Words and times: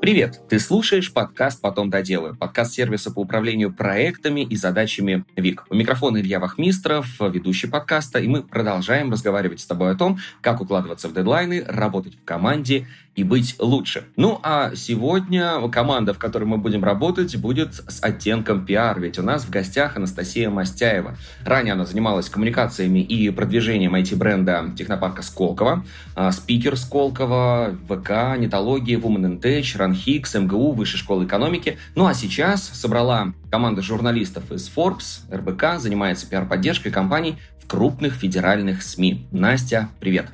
Привет! 0.00 0.40
Ты 0.48 0.58
слушаешь 0.58 1.12
подкаст 1.12 1.60
«Потом 1.60 1.90
доделаю», 1.90 2.34
подкаст 2.34 2.72
сервиса 2.72 3.10
по 3.10 3.20
управлению 3.20 3.70
проектами 3.70 4.40
и 4.40 4.56
задачами 4.56 5.26
ВИК. 5.36 5.66
У 5.68 5.74
микрофона 5.74 6.22
Илья 6.22 6.40
Вахмистров, 6.40 7.06
ведущий 7.20 7.66
подкаста, 7.66 8.18
и 8.18 8.26
мы 8.26 8.42
продолжаем 8.42 9.12
разговаривать 9.12 9.60
с 9.60 9.66
тобой 9.66 9.92
о 9.92 9.94
том, 9.94 10.18
как 10.40 10.62
укладываться 10.62 11.06
в 11.08 11.12
дедлайны, 11.12 11.62
работать 11.68 12.14
в 12.14 12.24
команде 12.24 12.86
и 13.14 13.24
быть 13.24 13.56
лучше. 13.58 14.04
Ну 14.16 14.40
а 14.42 14.74
сегодня 14.74 15.68
команда, 15.68 16.14
в 16.14 16.18
которой 16.18 16.44
мы 16.44 16.56
будем 16.56 16.82
работать, 16.84 17.36
будет 17.36 17.74
с 17.74 18.02
оттенком 18.02 18.64
пиар, 18.64 18.98
ведь 19.00 19.18
у 19.18 19.22
нас 19.22 19.44
в 19.44 19.50
гостях 19.50 19.96
Анастасия 19.96 20.48
Мастяева. 20.48 21.16
Ранее 21.44 21.74
она 21.74 21.84
занималась 21.84 22.30
коммуникациями 22.30 23.00
и 23.00 23.28
продвижением 23.30 23.94
IT-бренда 23.96 24.72
технопарка 24.78 25.22
Сколково, 25.22 25.84
а, 26.14 26.32
спикер 26.32 26.76
Сколково, 26.76 27.76
ВК, 27.88 28.38
нетология, 28.38 28.98
Women 28.98 29.38
in 29.38 29.40
Tech, 29.40 29.76
РАНХИКС, 29.90 30.34
МГУ, 30.36 30.72
Высшей 30.72 30.98
школы 30.98 31.24
экономики. 31.26 31.78
Ну 31.94 32.06
а 32.06 32.14
сейчас 32.14 32.62
собрала 32.62 33.32
команда 33.50 33.82
журналистов 33.82 34.52
из 34.52 34.70
Forbes, 34.74 35.22
РБК, 35.32 35.80
занимается 35.80 36.28
пиар-поддержкой 36.28 36.90
компаний 36.90 37.38
в 37.58 37.66
крупных 37.66 38.14
федеральных 38.14 38.82
СМИ. 38.82 39.26
Настя, 39.32 39.88
привет! 39.98 40.26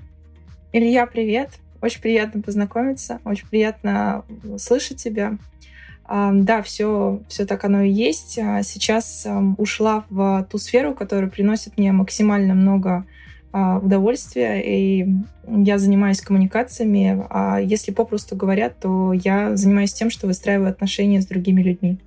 Илья, 0.72 1.06
привет! 1.06 1.50
Очень 1.80 2.02
приятно 2.02 2.42
познакомиться, 2.42 3.20
очень 3.24 3.46
приятно 3.48 4.24
слышать 4.58 5.02
тебя. 5.02 5.38
Да, 6.08 6.62
все, 6.62 7.20
все 7.28 7.46
так 7.46 7.64
оно 7.64 7.82
и 7.82 7.90
есть. 7.90 8.38
А 8.38 8.62
сейчас 8.62 9.26
ушла 9.56 10.04
в 10.10 10.46
ту 10.50 10.58
сферу, 10.58 10.94
которая 10.94 11.30
приносит 11.30 11.78
мне 11.78 11.92
максимально 11.92 12.54
много 12.54 13.04
а, 13.58 13.78
удовольствия, 13.78 14.60
и 14.60 15.06
я 15.48 15.78
занимаюсь 15.78 16.20
коммуникациями. 16.20 17.24
А 17.30 17.58
если 17.58 17.90
попросту 17.90 18.36
говорят, 18.36 18.78
то 18.78 19.14
я 19.14 19.56
занимаюсь 19.56 19.94
тем, 19.94 20.10
что 20.10 20.26
выстраиваю 20.26 20.68
отношения 20.68 21.22
с 21.22 21.26
другими 21.26 21.62
людьми. 21.62 21.98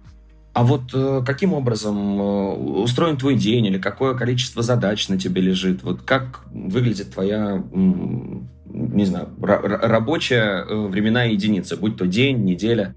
А 0.54 0.64
вот 0.64 0.92
э, 0.94 1.24
каким 1.26 1.54
образом 1.54 2.22
э, 2.22 2.54
устроен 2.84 3.18
твой 3.18 3.34
день 3.34 3.66
или 3.66 3.80
какое 3.80 4.14
количество 4.14 4.62
задач 4.62 5.10
на 5.10 5.18
тебе 5.18 5.42
лежит? 5.42 5.82
Вот 5.82 6.04
как 6.04 6.46
выглядит 6.52 7.14
твоя 7.16 7.64
не 7.74 9.06
знаю, 9.06 9.30
рабочая 9.42 10.64
э, 10.64 10.76
временная 10.88 11.30
единица, 11.30 11.78
будь 11.78 11.98
то 11.98 12.06
день, 12.06 12.44
неделя? 12.44 12.94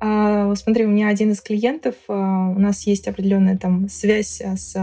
А, 0.00 0.54
смотри, 0.54 0.84
у 0.84 0.90
меня 0.90 1.08
один 1.08 1.30
из 1.30 1.40
клиентов, 1.40 1.94
а, 2.08 2.50
у 2.50 2.58
нас 2.58 2.86
есть 2.86 3.08
определенная 3.08 3.56
там 3.56 3.88
связь 3.88 4.42
с, 4.42 4.76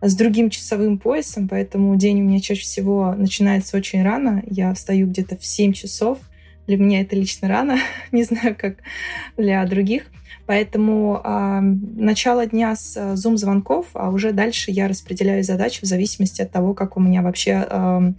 с 0.00 0.14
другим 0.14 0.50
часовым 0.50 0.98
поясом, 0.98 1.48
поэтому 1.48 1.96
день 1.96 2.20
у 2.20 2.24
меня 2.24 2.40
чаще 2.40 2.62
всего 2.62 3.14
начинается 3.16 3.76
очень 3.76 4.02
рано. 4.02 4.42
Я 4.46 4.72
встаю 4.74 5.08
где-то 5.08 5.36
в 5.36 5.44
7 5.44 5.72
часов. 5.72 6.18
Для 6.66 6.76
меня 6.76 7.00
это 7.00 7.16
лично 7.16 7.48
рано, 7.48 7.78
не 8.12 8.22
знаю, 8.24 8.54
как 8.56 8.76
для 9.36 9.64
других. 9.66 10.04
Поэтому 10.48 11.20
э, 11.22 11.60
начало 11.60 12.46
дня 12.46 12.74
с 12.74 12.96
э, 12.96 13.16
зум-звонков, 13.16 13.88
а 13.92 14.08
уже 14.08 14.32
дальше 14.32 14.70
я 14.70 14.88
распределяю 14.88 15.44
задачи 15.44 15.82
в 15.82 15.86
зависимости 15.86 16.40
от 16.40 16.50
того, 16.50 16.72
как 16.72 16.96
у 16.96 17.00
меня 17.00 17.20
вообще 17.20 17.66
э, 17.68 18.12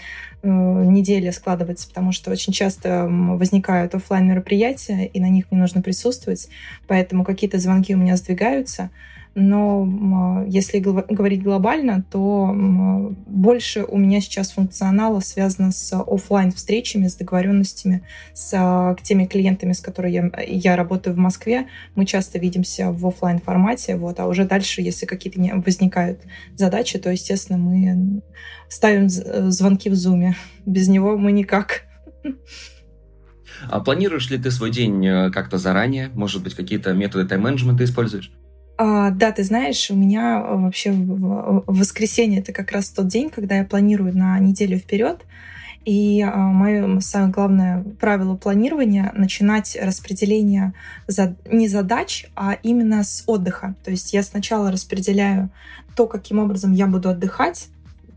э, 0.44 0.48
неделя 0.48 1.32
складывается, 1.32 1.88
потому 1.88 2.12
что 2.12 2.30
очень 2.30 2.54
часто 2.54 3.08
возникают 3.10 3.96
офлайн 3.96 4.28
мероприятия, 4.28 5.08
и 5.08 5.20
на 5.20 5.28
них 5.28 5.46
мне 5.50 5.60
нужно 5.60 5.82
присутствовать, 5.82 6.50
поэтому 6.88 7.24
какие-то 7.24 7.58
звонки 7.58 7.96
у 7.96 7.98
меня 7.98 8.16
сдвигаются 8.16 8.92
но 9.36 10.44
если 10.48 10.80
говорить 10.80 11.44
глобально, 11.44 12.04
то 12.12 12.52
больше 13.28 13.84
у 13.84 13.98
меня 13.98 14.22
сейчас 14.22 14.52
функционала 14.52 15.20
связано 15.20 15.72
с 15.72 15.94
офлайн 15.94 16.52
встречами, 16.52 17.08
с 17.08 17.16
договоренностями 17.16 18.04
с 18.34 18.54
а, 18.54 18.96
теми 19.02 19.26
клиентами, 19.26 19.74
с 19.74 19.82
которыми 19.82 20.12
я, 20.12 20.32
я 20.48 20.76
работаю 20.76 21.16
в 21.16 21.20
Москве. 21.20 21.68
Мы 21.96 22.06
часто 22.06 22.40
видимся 22.40 22.92
в 22.92 23.06
офлайн 23.06 23.40
формате, 23.40 23.96
вот, 23.96 24.20
а 24.20 24.28
уже 24.28 24.46
дальше, 24.46 24.82
если 24.82 25.06
какие-то 25.06 25.40
возникают 25.60 26.22
задачи, 26.56 26.98
то, 26.98 27.12
естественно, 27.12 27.58
мы 27.58 28.22
ставим 28.68 29.10
звонки 29.10 29.90
в 29.90 29.96
зуме. 29.96 30.36
Без 30.66 30.88
него 30.88 31.18
мы 31.18 31.32
никак. 31.32 31.84
А 33.68 33.80
планируешь 33.82 34.30
ли 34.30 34.38
ты 34.38 34.52
свой 34.52 34.72
день 34.72 35.06
э, 35.06 35.32
как-то 35.32 35.58
заранее? 35.58 36.10
Может 36.14 36.44
быть, 36.44 36.56
какие-то 36.56 36.94
методы 36.94 37.28
тайм-менеджмента 37.28 37.84
используешь? 37.84 38.32
А, 38.82 39.12
да, 39.12 39.34
ты 39.34 39.44
знаешь, 39.44 39.92
у 39.92 39.96
меня 39.96 40.40
э, 40.40 40.56
вообще 40.56 40.94
в, 40.94 41.64
в 41.68 41.80
воскресенье 41.80 42.40
это 42.40 42.54
как 42.54 42.72
раз 42.72 42.90
тот 42.90 43.10
день, 43.10 43.30
когда 43.30 43.58
я 43.58 43.66
планирую 43.66 44.18
на 44.18 44.40
неделю 44.40 44.78
вперед. 44.78 45.26
И 45.84 46.22
а, 46.22 46.38
мое 46.38 47.02
самое 47.02 47.30
главное 47.30 47.84
правило 48.00 48.38
планирования— 48.38 49.12
начинать 49.18 49.78
распределение 49.82 50.74
за, 51.08 51.36
не 51.52 51.68
задач, 51.68 52.28
а 52.38 52.54
именно 52.64 53.04
с 53.04 53.26
отдыха. 53.28 53.76
То 53.84 53.92
есть 53.92 54.14
я 54.14 54.24
сначала 54.24 54.72
распределяю 54.72 55.50
то, 55.98 56.08
каким 56.08 56.40
образом 56.40 56.72
я 56.72 56.88
буду 56.88 57.10
отдыхать, 57.10 57.68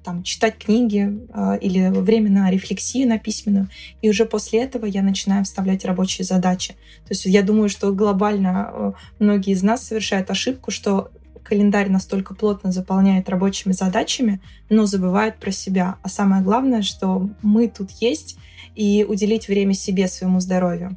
там, 0.05 0.23
читать 0.23 0.59
книги 0.59 1.27
э, 1.33 1.59
или 1.61 1.89
время 1.89 2.31
на 2.31 2.51
рефлексию, 2.51 3.09
на 3.09 3.19
письменную. 3.19 3.69
И 4.01 4.11
уже 4.11 4.25
после 4.25 4.63
этого 4.63 4.87
я 4.87 5.03
начинаю 5.03 5.45
вставлять 5.45 5.85
рабочие 5.85 6.25
задачи. 6.25 6.73
То 7.07 7.11
есть 7.11 7.25
я 7.27 7.43
думаю, 7.43 7.69
что 7.69 7.93
глобально 7.93 8.71
э, 8.73 8.93
многие 9.19 9.53
из 9.53 9.63
нас 9.63 9.87
совершают 9.87 10.31
ошибку, 10.31 10.71
что 10.71 11.11
календарь 11.43 11.91
настолько 11.91 12.35
плотно 12.35 12.73
заполняет 12.73 13.29
рабочими 13.29 13.73
задачами, 13.73 14.41
но 14.71 14.87
забывают 14.87 15.37
про 15.37 15.51
себя. 15.51 15.97
А 16.03 16.09
самое 16.09 16.43
главное, 16.43 16.83
что 16.83 17.31
мы 17.43 17.69
тут 17.69 17.91
есть, 18.01 18.39
и 18.75 19.05
уделить 19.07 19.49
время 19.49 19.75
себе, 19.75 20.09
своему 20.09 20.41
здоровью. 20.41 20.97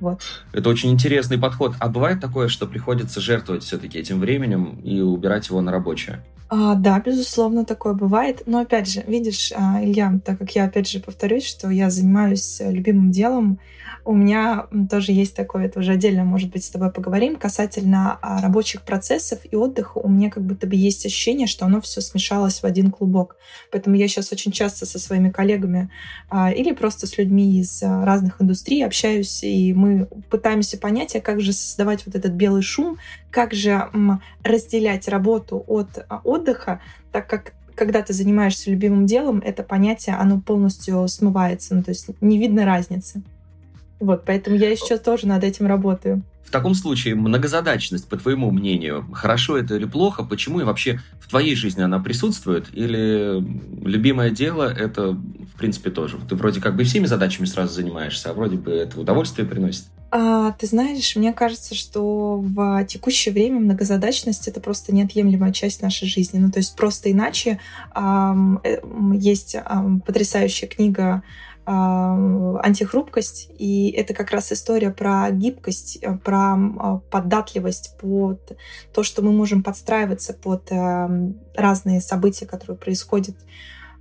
Вот. 0.00 0.22
Это 0.52 0.68
очень 0.68 0.90
интересный 0.90 1.38
подход. 1.38 1.74
А 1.78 1.88
бывает 1.88 2.20
такое, 2.20 2.48
что 2.48 2.66
приходится 2.66 3.20
жертвовать 3.20 3.64
все-таки 3.64 3.98
этим 3.98 4.20
временем 4.20 4.80
и 4.82 5.00
убирать 5.00 5.48
его 5.48 5.60
на 5.60 5.72
рабочее? 5.72 6.22
А, 6.50 6.74
да, 6.74 6.98
безусловно, 7.00 7.64
такое 7.64 7.92
бывает. 7.92 8.42
Но 8.46 8.60
опять 8.60 8.88
же, 8.88 9.02
видишь, 9.06 9.52
а, 9.54 9.82
Илья, 9.82 10.18
так 10.24 10.38
как 10.38 10.50
я 10.52 10.64
опять 10.64 10.88
же 10.88 10.98
повторюсь, 11.00 11.44
что 11.44 11.68
я 11.68 11.90
занимаюсь 11.90 12.60
э, 12.60 12.72
любимым 12.72 13.10
делом, 13.10 13.58
у 14.08 14.14
меня 14.14 14.66
тоже 14.88 15.12
есть 15.12 15.36
такое, 15.36 15.66
это 15.66 15.80
уже 15.80 15.92
отдельно, 15.92 16.24
может 16.24 16.50
быть, 16.50 16.64
с 16.64 16.70
тобой 16.70 16.90
поговорим, 16.90 17.36
касательно 17.36 18.18
а, 18.22 18.40
рабочих 18.40 18.80
процессов 18.80 19.40
и 19.50 19.54
отдыха. 19.54 19.98
У 19.98 20.08
меня 20.08 20.30
как 20.30 20.44
будто 20.44 20.66
бы 20.66 20.76
есть 20.76 21.04
ощущение, 21.04 21.46
что 21.46 21.66
оно 21.66 21.82
все 21.82 22.00
смешалось 22.00 22.60
в 22.60 22.64
один 22.64 22.90
клубок. 22.90 23.36
Поэтому 23.70 23.96
я 23.96 24.08
сейчас 24.08 24.32
очень 24.32 24.50
часто 24.50 24.86
со 24.86 24.98
своими 24.98 25.28
коллегами 25.28 25.90
а, 26.30 26.50
или 26.50 26.72
просто 26.72 27.06
с 27.06 27.18
людьми 27.18 27.60
из 27.60 27.82
разных 27.82 28.40
индустрий 28.40 28.82
общаюсь, 28.86 29.44
и 29.44 29.74
мы 29.74 29.87
пытаемся 30.30 30.78
понять, 30.78 31.16
а 31.16 31.20
как 31.20 31.40
же 31.40 31.52
создавать 31.52 32.06
вот 32.06 32.14
этот 32.14 32.32
белый 32.32 32.62
шум, 32.62 32.98
как 33.30 33.52
же 33.54 33.90
разделять 34.42 35.08
работу 35.08 35.64
от 35.66 36.06
отдыха, 36.24 36.80
так 37.12 37.28
как 37.28 37.52
когда 37.74 38.02
ты 38.02 38.12
занимаешься 38.12 38.70
любимым 38.70 39.06
делом, 39.06 39.40
это 39.44 39.62
понятие, 39.62 40.16
оно 40.16 40.40
полностью 40.40 41.06
смывается, 41.06 41.76
ну, 41.76 41.84
то 41.84 41.90
есть 41.90 42.08
не 42.20 42.38
видно 42.38 42.64
разницы. 42.64 43.22
Вот, 44.00 44.24
поэтому 44.24 44.56
я 44.56 44.70
еще 44.70 44.98
тоже 44.98 45.26
над 45.26 45.44
этим 45.44 45.66
работаю. 45.66 46.22
В 46.44 46.50
таком 46.50 46.74
случае 46.74 47.14
многозадачность, 47.14 48.08
по 48.08 48.16
твоему 48.16 48.50
мнению, 48.50 49.06
хорошо 49.12 49.58
это 49.58 49.76
или 49.76 49.84
плохо? 49.84 50.24
Почему 50.24 50.60
и 50.60 50.64
вообще 50.64 50.98
в 51.20 51.28
твоей 51.28 51.54
жизни 51.54 51.82
она 51.82 51.98
присутствует? 51.98 52.68
Или 52.72 53.38
любимое 53.84 54.30
дело 54.30 54.62
это, 54.62 55.10
в 55.12 55.58
принципе, 55.58 55.90
тоже? 55.90 56.16
Ты 56.26 56.36
вроде 56.36 56.62
как 56.62 56.74
бы 56.74 56.84
всеми 56.84 57.04
задачами 57.04 57.44
сразу 57.44 57.74
занимаешься, 57.74 58.30
а 58.30 58.32
вроде 58.32 58.56
бы 58.56 58.72
это 58.72 58.98
удовольствие 58.98 59.46
приносит. 59.46 59.84
А, 60.10 60.52
ты 60.52 60.66
знаешь, 60.66 61.16
мне 61.16 61.34
кажется, 61.34 61.74
что 61.74 62.38
в 62.38 62.84
текущее 62.86 63.34
время 63.34 63.60
многозадачность 63.60 64.48
это 64.48 64.58
просто 64.58 64.94
неотъемлемая 64.94 65.52
часть 65.52 65.82
нашей 65.82 66.08
жизни. 66.08 66.38
Ну, 66.38 66.50
то 66.50 66.60
есть 66.60 66.74
просто 66.76 67.12
иначе 67.12 67.60
эм, 67.94 68.62
есть 69.12 69.54
эм, 69.54 70.00
потрясающая 70.00 70.66
книга 70.66 71.22
антихрупкость, 71.70 73.50
и 73.58 73.90
это 73.90 74.14
как 74.14 74.30
раз 74.30 74.52
история 74.52 74.90
про 74.90 75.30
гибкость, 75.30 75.98
э, 76.00 76.16
про 76.16 76.54
а, 76.54 77.00
податливость 77.10 77.96
под 78.00 78.56
то, 78.94 79.02
что 79.02 79.22
мы 79.22 79.32
можем 79.32 79.62
подстраиваться 79.62 80.32
под 80.32 80.72
эм, 80.72 81.38
разные 81.54 82.00
события, 82.00 82.46
которые 82.46 82.78
происходят 82.78 83.36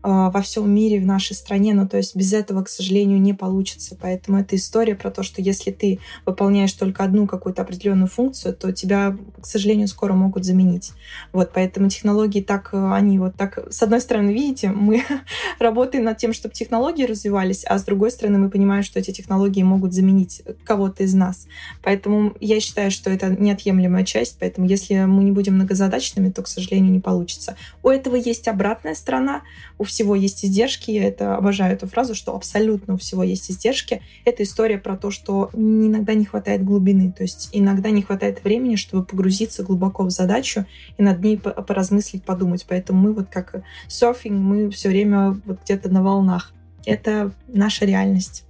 во 0.08 0.42
всем 0.42 0.74
мире, 0.74 1.00
в 1.00 1.06
нашей 1.06 1.36
стране. 1.36 1.74
Ну, 1.74 1.88
то 1.88 1.98
есть 1.98 2.16
без 2.16 2.32
этого, 2.34 2.64
к 2.64 2.70
сожалению, 2.70 3.20
не 3.20 3.34
получится. 3.34 3.98
Поэтому 4.00 4.40
это 4.40 4.56
история 4.56 4.96
про 4.96 5.12
то, 5.12 5.24
что 5.24 5.42
если 5.42 5.72
ты 5.72 6.00
выполняешь 6.26 6.74
только 6.74 7.04
одну 7.04 7.28
какую-то 7.28 7.62
определенную 7.62 8.08
функцию, 8.08 8.54
то 8.56 8.72
тебя, 8.72 9.18
к 9.42 9.46
сожалению, 9.46 9.88
скоро 9.88 10.14
могут 10.14 10.46
заменить. 10.46 10.94
Вот, 11.34 11.52
поэтому 11.54 11.90
технологии 11.90 12.42
так, 12.42 12.74
они 12.74 13.20
вот 13.20 13.36
так, 13.36 13.60
с 13.70 13.84
одной 13.84 14.00
стороны, 14.00 14.32
видите, 14.32 14.70
мы 14.70 15.04
работаем 15.60 16.06
над 16.06 16.18
тем, 16.18 16.34
чтобы 16.34 16.54
технологии 16.54 17.04
развивались, 17.04 17.66
а 17.66 17.78
с 17.78 17.84
другой 17.84 18.12
стороны, 18.12 18.40
мы 18.40 18.50
понимаем, 18.50 18.84
что 18.84 19.00
эти 19.00 19.12
технологии 19.12 19.64
могут 19.64 19.94
заменить 19.94 20.42
кого-то 20.64 21.04
из 21.04 21.14
нас. 21.14 21.48
Поэтому 21.84 22.34
я 22.40 22.60
считаю, 22.60 22.92
что 22.92 23.10
это 23.10 23.30
неотъемлемая 23.30 24.06
часть, 24.06 24.38
поэтому 24.40 24.68
если 24.68 25.06
мы 25.06 25.24
не 25.24 25.32
будем 25.32 25.56
многозадачными, 25.56 26.30
то, 26.30 26.44
к 26.44 26.48
сожалению, 26.48 26.92
не 26.92 27.00
получится. 27.00 27.58
У 27.84 27.90
этого 27.90 28.16
есть 28.16 28.48
обратная 28.48 28.96
сторона, 28.96 29.42
у 29.78 29.84
всего 29.84 30.16
есть 30.16 30.44
издержки. 30.44 30.92
Я 30.92 31.06
это 31.06 31.36
обожаю 31.36 31.74
эту 31.74 31.88
фразу, 31.88 32.16
что 32.16 32.36
абсолютно 32.36 32.96
у 32.96 32.98
всего 32.98 33.24
есть 33.24 33.52
издержки. 33.52 34.02
Это 34.26 34.44
история 34.44 34.78
про 34.78 34.98
то, 34.98 35.12
что 35.12 35.50
иногда 35.54 36.14
не 36.14 36.26
хватает 36.26 36.64
глубины, 36.64 37.12
то 37.12 37.24
есть 37.24 37.50
иногда 37.52 37.90
не 37.90 38.02
хватает 38.02 38.44
времени, 38.44 38.76
чтобы 38.76 39.06
погрузиться 39.06 39.64
глубоко 39.64 40.04
в 40.04 40.10
задачу 40.10 40.66
и 40.98 41.04
над 41.04 41.24
ней 41.24 41.38
поразмыслить, 41.38 42.24
подумать. 42.24 42.66
Поэтому 42.68 43.00
мы 43.02 43.14
вот 43.14 43.28
как 43.30 43.64
серфинг, 43.88 44.40
мы 44.40 44.70
все 44.72 44.90
время 44.90 45.40
вот 45.46 45.60
где-то 45.64 45.90
на 45.90 46.02
волнах. 46.04 46.54
Это 46.86 47.32
наша 47.48 47.86
реальность. 47.86 48.47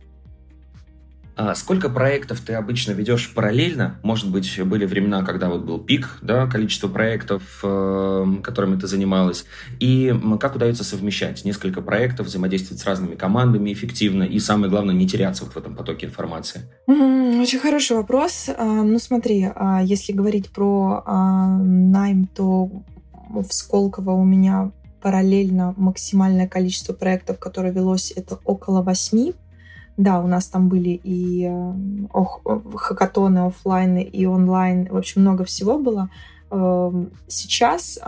А 1.37 1.53
сколько 1.53 1.87
проектов 1.89 2.41
ты 2.41 2.53
обычно 2.53 2.93
ведешь 2.93 3.31
параллельно? 3.31 3.99
Может 4.01 4.31
быть, 4.31 4.59
были 4.63 4.85
времена, 4.85 5.23
когда 5.23 5.49
вот 5.49 5.65
был 5.65 5.77
пик, 5.77 6.17
да, 6.23 6.47
количество 6.47 6.87
проектов, 6.87 7.43
э, 7.61 8.25
которыми 8.41 8.79
ты 8.79 8.87
занималась. 8.87 9.45
И 9.79 10.11
как 10.39 10.55
удается 10.55 10.83
совмещать 10.83 11.45
несколько 11.45 11.81
проектов, 11.81 12.25
взаимодействовать 12.25 12.81
с 12.81 12.85
разными 12.85 13.13
командами 13.13 13.71
эффективно 13.71 14.23
и, 14.23 14.39
самое 14.39 14.71
главное, 14.71 14.95
не 14.95 15.07
теряться 15.07 15.43
вот 15.43 15.53
в 15.53 15.57
этом 15.57 15.75
потоке 15.75 16.07
информации? 16.07 16.61
Очень 16.87 17.59
хороший 17.59 17.97
вопрос. 17.97 18.49
А, 18.49 18.65
ну, 18.65 18.97
смотри, 18.97 19.47
а, 19.53 19.83
если 19.83 20.13
говорить 20.13 20.49
про 20.49 21.03
найм, 21.05 22.27
то 22.35 22.71
в 23.29 23.51
Сколково 23.51 24.13
у 24.13 24.25
меня 24.25 24.71
параллельно 25.03 25.75
максимальное 25.77 26.47
количество 26.47 26.93
проектов, 26.93 27.37
которое 27.37 27.71
велось, 27.71 28.11
это 28.15 28.39
около 28.43 28.81
восьми 28.81 29.35
да, 29.97 30.19
у 30.21 30.27
нас 30.27 30.47
там 30.47 30.69
были 30.69 30.99
и 31.03 31.45
э, 31.45 31.73
ох, 32.13 32.41
хакатоны 32.75 33.47
офлайн 33.47 33.97
и 33.97 34.25
онлайн, 34.25 34.87
в 34.89 34.95
общем, 34.95 35.21
много 35.21 35.43
всего 35.43 35.79
было. 35.79 36.09
Эм, 36.49 37.11
сейчас 37.27 37.99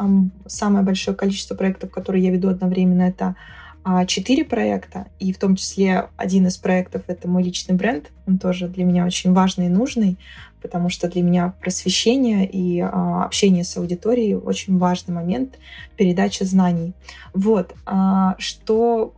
самое 0.46 0.86
большое 0.86 1.18
количество 1.18 1.56
проектов, 1.56 1.92
которые 1.92 2.24
я 2.24 2.32
веду 2.32 2.50
одновременно, 2.50 3.02
это 3.02 3.36
а, 3.84 4.06
четыре 4.06 4.44
проекта, 4.46 5.08
и 5.20 5.32
в 5.34 5.40
том 5.40 5.56
числе 5.56 6.10
один 6.18 6.48
из 6.48 6.58
проектов— 6.58 7.04
это 7.08 7.28
мой 7.28 7.44
личный 7.44 7.76
бренд. 7.76 8.12
Он 8.28 8.38
тоже 8.38 8.68
для 8.68 8.84
меня 8.84 9.06
очень 9.06 9.34
важный 9.34 9.68
и 9.68 9.70
нужный, 9.70 10.18
потому 10.62 10.90
что 10.90 11.08
для 11.08 11.24
меня 11.24 11.54
просвещение 11.62 12.48
и 12.48 12.82
а, 12.82 13.24
общение 13.24 13.64
с 13.64 13.76
аудиторией 13.78 14.36
очень 14.36 14.78
важный 14.78 15.16
момент 15.16 15.58
передачи 15.96 16.44
знаний. 16.44 16.94
Вот. 17.34 17.74
А, 17.86 18.36
что 18.38 19.14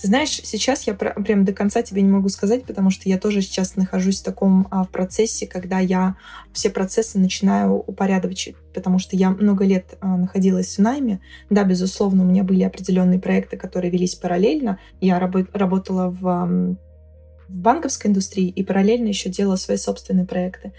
ты 0.00 0.08
знаешь, 0.08 0.30
сейчас 0.30 0.86
я 0.86 0.94
прям 0.94 1.44
до 1.44 1.52
конца 1.52 1.82
тебе 1.82 2.02
не 2.02 2.10
могу 2.10 2.28
сказать, 2.28 2.64
потому 2.64 2.90
что 2.90 3.08
я 3.08 3.18
тоже 3.18 3.40
сейчас 3.40 3.76
нахожусь 3.76 4.20
в 4.20 4.24
таком 4.24 4.68
а, 4.70 4.84
процессе, 4.84 5.46
когда 5.46 5.78
я 5.78 6.16
все 6.52 6.68
процессы 6.70 7.18
начинаю 7.18 7.74
упорядочить, 7.74 8.56
потому 8.74 8.98
что 8.98 9.16
я 9.16 9.30
много 9.30 9.64
лет 9.64 9.96
а, 10.00 10.16
находилась 10.16 10.76
в 10.76 10.80
найме. 10.80 11.20
Да, 11.48 11.64
безусловно, 11.64 12.24
у 12.24 12.26
меня 12.26 12.44
были 12.44 12.62
определенные 12.62 13.18
проекты, 13.18 13.56
которые 13.56 13.90
велись 13.90 14.14
параллельно. 14.14 14.78
Я 15.00 15.18
рабо- 15.18 15.48
работала 15.54 16.10
в, 16.10 16.76
в 17.48 17.58
банковской 17.58 18.10
индустрии 18.10 18.48
и 18.48 18.62
параллельно 18.62 19.08
еще 19.08 19.30
делала 19.30 19.56
свои 19.56 19.78
собственные 19.78 20.26
проекты. 20.26 20.72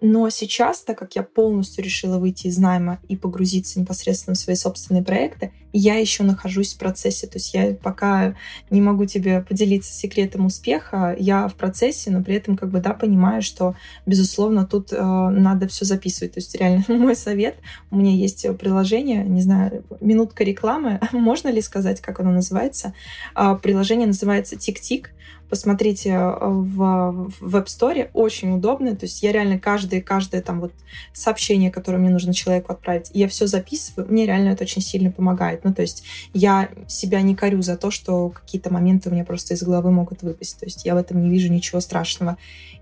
Но 0.00 0.30
сейчас, 0.30 0.82
так 0.82 0.98
как 0.98 1.16
я 1.16 1.22
полностью 1.22 1.84
решила 1.84 2.18
выйти 2.18 2.46
из 2.46 2.58
найма 2.58 3.00
и 3.08 3.16
погрузиться 3.16 3.80
непосредственно 3.80 4.34
в 4.34 4.38
свои 4.38 4.54
собственные 4.54 5.02
проекты, 5.02 5.52
я 5.72 5.96
еще 5.96 6.22
нахожусь 6.22 6.74
в 6.74 6.78
процессе. 6.78 7.26
То 7.26 7.36
есть 7.36 7.52
я 7.52 7.74
пока 7.74 8.36
не 8.70 8.80
могу 8.80 9.06
тебе 9.06 9.42
поделиться 9.42 9.92
секретом 9.92 10.46
успеха, 10.46 11.16
я 11.18 11.48
в 11.48 11.54
процессе, 11.54 12.10
но 12.10 12.22
при 12.22 12.36
этом 12.36 12.56
как 12.56 12.70
бы 12.70 12.80
да, 12.80 12.94
понимаю, 12.94 13.42
что, 13.42 13.74
безусловно, 14.06 14.66
тут 14.66 14.92
э, 14.92 14.96
надо 15.02 15.66
все 15.68 15.84
записывать. 15.84 16.34
То 16.34 16.40
есть 16.40 16.54
реально 16.54 16.84
мой 16.88 17.16
совет, 17.16 17.56
у 17.90 17.96
меня 17.96 18.12
есть 18.12 18.46
приложение, 18.58 19.24
не 19.24 19.42
знаю, 19.42 19.84
минутка 20.00 20.44
рекламы, 20.44 21.00
можно 21.12 21.48
ли 21.48 21.60
сказать, 21.60 22.00
как 22.00 22.20
оно 22.20 22.30
называется? 22.30 22.94
Э, 23.34 23.58
приложение 23.60 24.06
называется 24.06 24.56
Тик-Тик 24.56 25.10
посмотрите 25.48 26.10
э, 26.10 26.38
в, 26.40 27.30
в 27.40 27.56
Web 27.56 27.66
Store, 27.66 28.10
очень 28.12 28.54
удобно. 28.54 28.96
То 28.96 29.06
есть 29.06 29.22
я 29.22 29.32
реально 29.32 29.58
каждое, 29.58 30.00
каждое 30.00 30.42
там 30.42 30.60
вот 30.60 30.72
сообщение, 31.12 31.70
которое 31.70 31.98
мне 31.98 32.10
нужно 32.10 32.34
человеку 32.34 32.72
отправить, 32.72 33.10
я 33.14 33.28
все 33.28 33.46
записываю. 33.46 34.10
Мне 34.10 34.26
реально 34.26 34.50
это 34.50 34.64
очень 34.64 34.82
сильно 34.82 35.10
помогает. 35.10 35.64
Ну, 35.64 35.72
то 35.72 35.82
есть 35.82 36.04
я 36.34 36.68
себя 36.86 37.22
не 37.22 37.34
корю 37.34 37.62
за 37.62 37.76
то, 37.76 37.90
что 37.90 38.30
какие-то 38.30 38.72
моменты 38.72 39.08
у 39.08 39.12
меня 39.12 39.24
просто 39.24 39.54
из 39.54 39.62
головы 39.62 39.90
могут 39.90 40.22
выпасть. 40.22 40.58
То 40.58 40.66
есть 40.66 40.84
я 40.84 40.94
в 40.94 40.98
этом 40.98 41.22
не 41.22 41.30
вижу 41.30 41.52
ничего 41.52 41.80
страшного. 41.80 42.36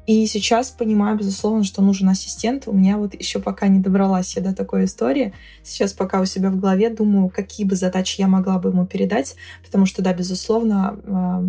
И 0.06 0.24
сейчас 0.26 0.70
понимаю, 0.70 1.18
безусловно, 1.18 1.64
что 1.64 1.82
нужен 1.82 2.08
ассистент. 2.08 2.68
У 2.68 2.72
меня 2.72 2.96
вот 2.96 3.14
еще 3.14 3.40
пока 3.40 3.66
не 3.66 3.80
добралась 3.80 4.36
я 4.36 4.42
до 4.42 4.54
такой 4.54 4.84
истории. 4.84 5.32
Сейчас 5.64 5.92
пока 5.92 6.20
у 6.20 6.24
себя 6.24 6.50
в 6.50 6.60
голове 6.60 6.90
думаю, 6.90 7.28
какие 7.28 7.66
бы 7.66 7.74
задачи 7.74 8.20
я 8.20 8.28
могла 8.28 8.58
бы 8.58 8.70
ему 8.70 8.86
передать, 8.86 9.34
потому 9.64 9.84
что, 9.84 10.02
да, 10.02 10.12
безусловно, 10.12 11.00
а, 11.06 11.44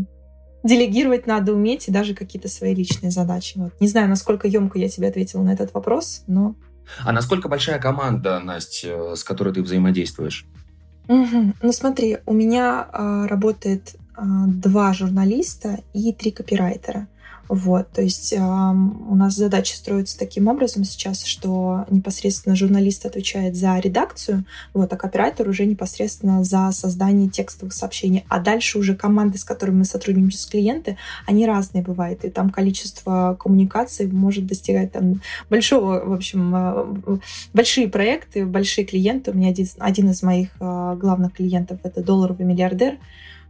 делегировать 0.68 1.26
надо 1.28 1.54
уметь 1.54 1.88
и 1.88 1.92
даже 1.92 2.14
какие-то 2.14 2.50
свои 2.50 2.76
личные 2.76 3.12
задачи. 3.12 3.58
Вот. 3.58 3.74
Не 3.80 3.88
знаю, 3.88 4.10
насколько 4.10 4.48
емко 4.48 4.78
я 4.78 4.90
тебе 4.90 5.08
ответила 5.08 5.42
на 5.42 5.54
этот 5.54 5.74
вопрос, 5.74 6.24
но... 6.28 6.56
А 7.04 7.12
насколько 7.12 7.50
большая 7.50 7.80
команда, 7.80 8.40
Настя, 8.40 9.16
с 9.16 9.24
которой 9.24 9.54
ты 9.54 9.62
взаимодействуешь? 9.62 10.46
Угу. 11.08 11.54
Ну 11.62 11.72
смотри, 11.72 12.18
у 12.26 12.34
меня 12.34 12.88
э, 12.92 13.26
работает 13.28 13.96
э, 13.96 14.22
два 14.48 14.94
журналиста 14.94 15.80
и 15.94 16.14
три 16.14 16.32
копирайтера. 16.32 17.08
Вот, 17.50 17.90
то 17.92 18.02
есть 18.02 18.34
э, 18.34 18.38
у 18.40 19.16
нас 19.16 19.36
задача 19.36 19.76
строится 19.76 20.18
таким 20.18 20.48
образом 20.48 20.84
сейчас, 20.84 21.24
что 21.24 21.86
непосредственно 21.90 22.56
журналист 22.56 23.06
отвечает 23.06 23.56
за 23.56 23.80
редакцию, 23.80 24.44
вот, 24.74 24.92
а 24.92 24.98
копирайтер 24.98 25.48
уже 25.48 25.66
непосредственно 25.66 26.44
за 26.44 26.72
создание 26.72 27.30
текстовых 27.30 27.74
сообщений. 27.74 28.26
А 28.28 28.40
дальше 28.40 28.80
уже 28.80 28.96
команды, 28.96 29.38
с 29.38 29.44
которыми 29.44 29.78
мы 29.78 29.86
сотрудничаем 29.86 30.32
с 30.32 30.46
клиенты, 30.46 30.98
они 31.26 31.46
разные 31.46 31.84
бывают, 31.84 32.26
и 32.26 32.30
там 32.30 32.50
количество 32.50 33.38
коммуникаций 33.40 34.08
может 34.08 34.46
достигать 34.46 34.92
там 34.92 35.22
большого, 35.50 36.04
в 36.04 36.14
общем, 36.14 36.54
э, 36.56 37.18
большие 37.54 37.88
проекты, 37.88 38.46
большие 38.46 38.86
клиенты. 38.86 39.32
У 39.32 39.34
меня 39.36 39.50
один, 39.50 39.68
один 39.80 40.10
из 40.10 40.22
моих 40.22 40.50
э, 40.60 40.98
главных 41.00 41.34
клиентов 41.34 41.80
это 41.84 42.04
долларовый 42.04 42.46
миллиардер, 42.46 42.98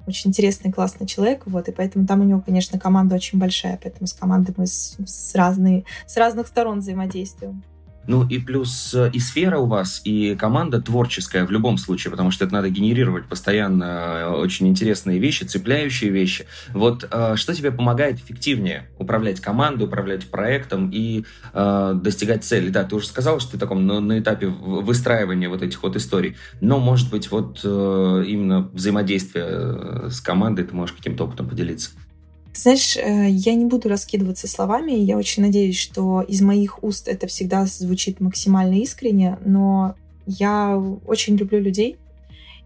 очень 0.07 0.29
интересный, 0.29 0.71
классный 0.71 1.07
человек, 1.07 1.43
вот, 1.45 1.67
и 1.67 1.71
поэтому 1.71 2.07
там 2.07 2.21
у 2.21 2.23
него, 2.23 2.41
конечно, 2.41 2.79
команда 2.79 3.15
очень 3.15 3.39
большая, 3.39 3.79
поэтому 3.81 4.07
с 4.07 4.13
командой 4.13 4.53
мы 4.57 4.67
с, 4.67 4.97
с, 5.05 5.35
разные, 5.35 5.85
с 6.05 6.17
разных 6.17 6.47
сторон 6.47 6.79
взаимодействуем. 6.79 7.63
Ну 8.07 8.25
и 8.27 8.39
плюс 8.39 8.93
э, 8.95 9.11
и 9.13 9.19
сфера 9.19 9.57
у 9.57 9.65
вас, 9.65 10.01
и 10.05 10.35
команда 10.35 10.81
творческая 10.81 11.45
в 11.45 11.51
любом 11.51 11.77
случае, 11.77 12.11
потому 12.11 12.31
что 12.31 12.45
это 12.45 12.53
надо 12.53 12.69
генерировать 12.69 13.25
постоянно 13.25 13.83
э, 13.83 14.27
очень 14.29 14.67
интересные 14.67 15.19
вещи, 15.19 15.43
цепляющие 15.43 16.09
вещи. 16.09 16.45
Вот 16.73 17.07
э, 17.11 17.35
что 17.35 17.53
тебе 17.53 17.71
помогает 17.71 18.19
эффективнее 18.19 18.89
управлять 18.97 19.41
командой, 19.41 19.83
управлять 19.83 20.27
проектом 20.27 20.89
и 20.89 21.25
э, 21.53 21.93
достигать 21.95 22.45
цели? 22.45 22.69
Да, 22.69 22.85
ты 22.85 22.95
уже 22.95 23.07
сказал, 23.07 23.41
что 23.41 23.51
ты 23.51 23.57
таком 23.57 23.85
на, 23.85 23.99
на 23.99 24.19
этапе 24.19 24.47
выстраивания 24.47 25.49
вот 25.49 25.61
этих 25.61 25.83
вот 25.83 25.97
историй, 25.97 26.37
но, 26.61 26.79
может 26.79 27.09
быть, 27.09 27.29
вот 27.29 27.59
э, 27.63 28.23
именно 28.25 28.69
взаимодействие 28.71 30.09
с 30.09 30.21
командой 30.21 30.63
ты 30.63 30.73
можешь 30.73 30.95
каким-то 30.95 31.25
опытом 31.25 31.49
поделиться? 31.49 31.91
Знаешь, 32.57 32.97
э, 32.97 33.29
я 33.29 33.53
не 33.53 33.65
буду 33.65 33.87
раскидываться 33.87 34.47
словами. 34.47 34.91
Я 34.91 35.17
очень 35.17 35.43
надеюсь, 35.43 35.77
что 35.79 36.21
из 36.21 36.41
моих 36.41 36.83
уст 36.83 37.07
это 37.07 37.27
всегда 37.27 37.65
звучит 37.65 38.19
максимально 38.19 38.75
искренне, 38.75 39.37
но 39.45 39.95
я 40.25 40.75
очень 41.05 41.35
люблю 41.35 41.59
людей. 41.59 41.97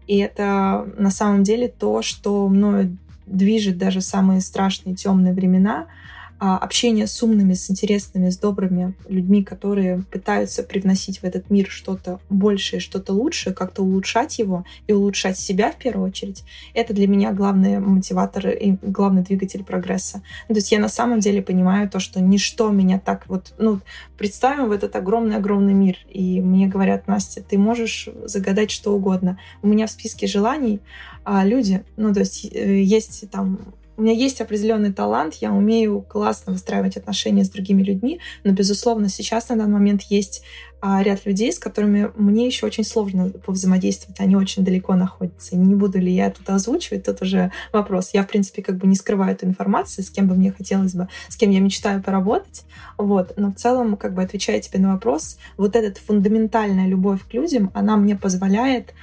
И 0.06 0.16
это 0.16 0.90
на 0.96 1.10
самом 1.10 1.42
деле 1.42 1.68
то, 1.68 2.00
что 2.00 2.48
мною 2.48 2.96
движет 3.26 3.76
даже 3.76 4.00
самые 4.00 4.40
страшные 4.40 4.96
темные 4.96 5.34
времена— 5.34 5.86
общение 6.42 7.06
с 7.06 7.22
умными, 7.22 7.54
с 7.54 7.70
интересными, 7.70 8.28
с 8.28 8.36
добрыми 8.36 8.94
людьми, 9.08 9.44
которые 9.44 10.02
пытаются 10.10 10.64
привносить 10.64 11.18
в 11.18 11.24
этот 11.24 11.50
мир 11.50 11.68
что-то 11.68 12.18
большее, 12.30 12.80
что-то 12.80 13.12
лучшее, 13.12 13.54
как-то 13.54 13.82
улучшать 13.82 14.40
его 14.40 14.64
и 14.88 14.92
улучшать 14.92 15.38
себя 15.38 15.70
в 15.70 15.76
первую 15.76 16.08
очередь, 16.08 16.42
это 16.74 16.94
для 16.94 17.06
меня 17.06 17.32
главный 17.32 17.78
мотиватор 17.78 18.48
и 18.48 18.76
главный 18.82 19.22
двигатель 19.22 19.62
прогресса. 19.62 20.22
Ну, 20.48 20.56
то 20.56 20.58
есть 20.58 20.72
я 20.72 20.80
на 20.80 20.88
самом 20.88 21.20
деле 21.20 21.42
понимаю 21.42 21.88
то, 21.88 22.00
что 22.00 22.20
ничто 22.20 22.70
меня 22.70 22.98
так 22.98 23.28
вот, 23.28 23.54
ну, 23.58 23.78
представим 24.18 24.68
в 24.68 24.72
этот 24.72 24.96
огромный-огромный 24.96 25.74
мир, 25.74 25.96
и 26.08 26.40
мне 26.40 26.66
говорят, 26.66 27.06
Настя, 27.06 27.40
ты 27.40 27.56
можешь 27.56 28.08
загадать 28.24 28.72
что 28.72 28.92
угодно. 28.92 29.38
У 29.62 29.68
меня 29.68 29.86
в 29.86 29.90
списке 29.90 30.26
желаний 30.26 30.80
а, 31.22 31.44
люди, 31.44 31.84
ну, 31.96 32.12
то 32.12 32.20
есть 32.20 32.48
э, 32.52 32.82
есть 32.82 33.30
там 33.30 33.60
у 34.02 34.04
меня 34.04 34.14
есть 34.14 34.40
определенный 34.40 34.92
талант, 34.92 35.34
я 35.34 35.52
умею 35.52 36.02
классно 36.02 36.52
выстраивать 36.52 36.96
отношения 36.96 37.44
с 37.44 37.50
другими 37.50 37.84
людьми, 37.84 38.18
но, 38.42 38.50
безусловно, 38.50 39.08
сейчас 39.08 39.48
на 39.48 39.54
данный 39.54 39.74
момент 39.74 40.02
есть 40.02 40.42
а, 40.80 41.04
ряд 41.04 41.24
людей, 41.24 41.52
с 41.52 41.60
которыми 41.60 42.10
мне 42.16 42.46
еще 42.46 42.66
очень 42.66 42.82
сложно 42.82 43.28
повзаимодействовать, 43.28 44.18
они 44.18 44.34
очень 44.34 44.64
далеко 44.64 44.96
находятся. 44.96 45.56
Не 45.56 45.76
буду 45.76 46.00
ли 46.00 46.12
я 46.12 46.32
тут 46.32 46.50
озвучивать, 46.50 47.04
тут 47.04 47.22
уже 47.22 47.52
вопрос. 47.72 48.10
Я, 48.12 48.24
в 48.24 48.26
принципе, 48.26 48.60
как 48.60 48.78
бы 48.78 48.88
не 48.88 48.96
скрываю 48.96 49.34
эту 49.34 49.46
информацию, 49.46 50.04
с 50.04 50.10
кем 50.10 50.26
бы 50.26 50.34
мне 50.34 50.50
хотелось 50.50 50.94
бы, 50.94 51.06
с 51.28 51.36
кем 51.36 51.52
я 51.52 51.60
мечтаю 51.60 52.02
поработать, 52.02 52.64
вот. 52.98 53.34
Но 53.36 53.52
в 53.52 53.54
целом, 53.54 53.96
как 53.96 54.14
бы 54.14 54.22
отвечая 54.22 54.60
тебе 54.60 54.80
на 54.80 54.94
вопрос, 54.94 55.38
вот 55.56 55.76
эта 55.76 56.00
фундаментальная 56.00 56.88
любовь 56.88 57.20
к 57.30 57.32
людям, 57.34 57.70
она 57.72 57.96
мне 57.96 58.16
позволяет 58.16 58.94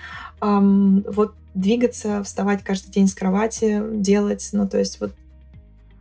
эм, 0.42 1.06
вот 1.08 1.36
двигаться, 1.54 2.24
вставать 2.24 2.64
каждый 2.64 2.92
день 2.92 3.08
с 3.08 3.14
кровати, 3.14 3.82
делать. 3.94 4.50
Ну, 4.52 4.68
то 4.68 4.78
есть 4.78 5.00
вот 5.00 5.14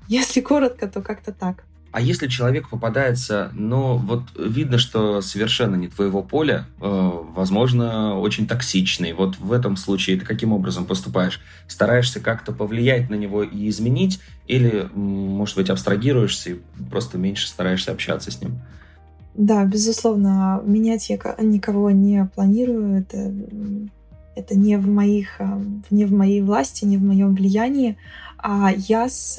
если 0.09 0.41
коротко, 0.41 0.89
то 0.89 1.03
как-то 1.03 1.33
так. 1.33 1.65
А 1.91 2.01
если 2.01 2.27
человек 2.27 2.69
попадается, 2.69 3.51
но 3.55 3.97
вот 3.97 4.25
видно, 4.39 4.77
что 4.77 5.23
совершенно 5.23 5.75
не 5.75 5.89
твоего 5.89 6.23
поля, 6.23 6.67
э, 6.81 7.11
возможно, 7.35 8.19
очень 8.19 8.47
токсичный, 8.47 9.15
вот 9.15 9.39
в 9.39 9.53
этом 9.53 9.77
случае 9.77 10.19
ты 10.19 10.27
каким 10.27 10.53
образом 10.53 10.85
поступаешь? 10.85 11.41
Стараешься 11.67 12.21
как-то 12.21 12.53
повлиять 12.53 13.09
на 13.09 13.15
него 13.15 13.43
и 13.43 13.69
изменить, 13.71 14.21
или, 14.47 14.89
может 14.95 15.57
быть, 15.57 15.71
абстрагируешься 15.71 16.51
и 16.51 16.57
просто 16.91 17.17
меньше 17.17 17.49
стараешься 17.49 17.93
общаться 17.93 18.31
с 18.31 18.41
ним? 18.41 18.61
Да, 19.35 19.65
безусловно, 19.65 20.61
менять 20.65 21.09
я 21.09 21.17
никого 21.41 21.91
не 21.91 22.29
планирую. 22.35 22.99
Это, 22.99 23.33
это 24.39 24.57
не, 24.57 24.77
в 24.79 24.87
моих, 24.87 25.41
э, 25.41 25.47
не 25.91 26.05
в 26.05 26.13
моей 26.13 26.41
власти, 26.41 26.85
не 26.85 26.97
в 26.97 27.03
моем 27.03 27.35
влиянии. 27.35 27.97
А 28.41 28.73
я 28.73 29.09
с... 29.09 29.37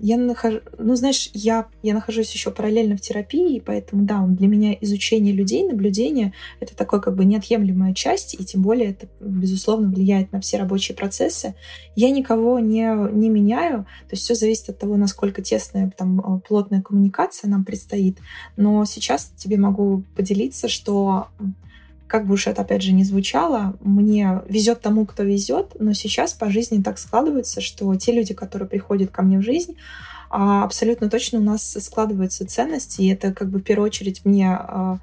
Я 0.00 0.16
нахожу... 0.18 0.60
Ну, 0.76 0.94
знаешь, 0.94 1.30
я, 1.32 1.68
я 1.82 1.94
нахожусь 1.94 2.32
еще 2.32 2.50
параллельно 2.50 2.96
в 2.96 3.00
терапии, 3.00 3.62
поэтому, 3.64 4.04
да, 4.04 4.26
для 4.26 4.46
меня 4.46 4.76
изучение 4.82 5.32
людей, 5.32 5.66
наблюдение— 5.66 6.34
это 6.60 6.76
такой 6.76 7.00
как 7.00 7.16
бы 7.16 7.24
неотъемлемая 7.24 7.94
часть, 7.94 8.38
и 8.38 8.44
тем 8.44 8.60
более 8.60 8.90
это, 8.90 9.08
безусловно, 9.20 9.88
влияет 9.88 10.32
на 10.32 10.40
все 10.42 10.58
рабочие 10.58 10.94
процессы. 10.94 11.54
Я 11.94 12.10
никого 12.10 12.58
не, 12.58 12.86
не 13.14 13.30
меняю, 13.30 13.86
то 14.08 14.12
есть 14.12 14.24
все 14.24 14.34
зависит 14.34 14.68
от 14.68 14.78
того, 14.78 14.98
насколько 14.98 15.40
тесная, 15.40 15.90
там, 15.96 16.20
а, 16.20 16.38
плотная 16.38 16.82
коммуникация 16.82 17.48
нам 17.48 17.64
предстоит. 17.64 18.18
Но 18.58 18.84
сейчас 18.84 19.32
тебе 19.36 19.56
могу 19.56 20.04
поделиться, 20.14 20.68
что 20.68 21.28
как 22.06 22.26
бы 22.26 22.34
уж 22.34 22.46
это 22.46 22.62
опять 22.62 22.82
же 22.82 22.92
не 22.92 23.04
звучало, 23.04 23.76
мне 23.80 24.42
везет 24.48 24.80
тому, 24.80 25.06
кто 25.06 25.22
везет, 25.22 25.76
но 25.78 25.92
сейчас 25.92 26.32
по 26.32 26.50
жизни 26.50 26.82
так 26.82 26.98
складывается, 26.98 27.60
что 27.60 27.94
те 27.96 28.12
люди, 28.12 28.34
которые 28.34 28.68
приходят 28.68 29.10
ко 29.10 29.22
мне 29.22 29.38
в 29.38 29.42
жизнь, 29.42 29.76
абсолютно 30.28 31.08
точно 31.08 31.38
у 31.38 31.42
нас 31.42 31.76
складываются 31.80 32.46
ценности, 32.46 33.02
и 33.02 33.08
это 33.08 33.32
как 33.32 33.50
бы 33.50 33.58
в 33.58 33.62
первую 33.62 33.86
очередь 33.86 34.24
мне 34.24 34.50
а, 34.50 34.98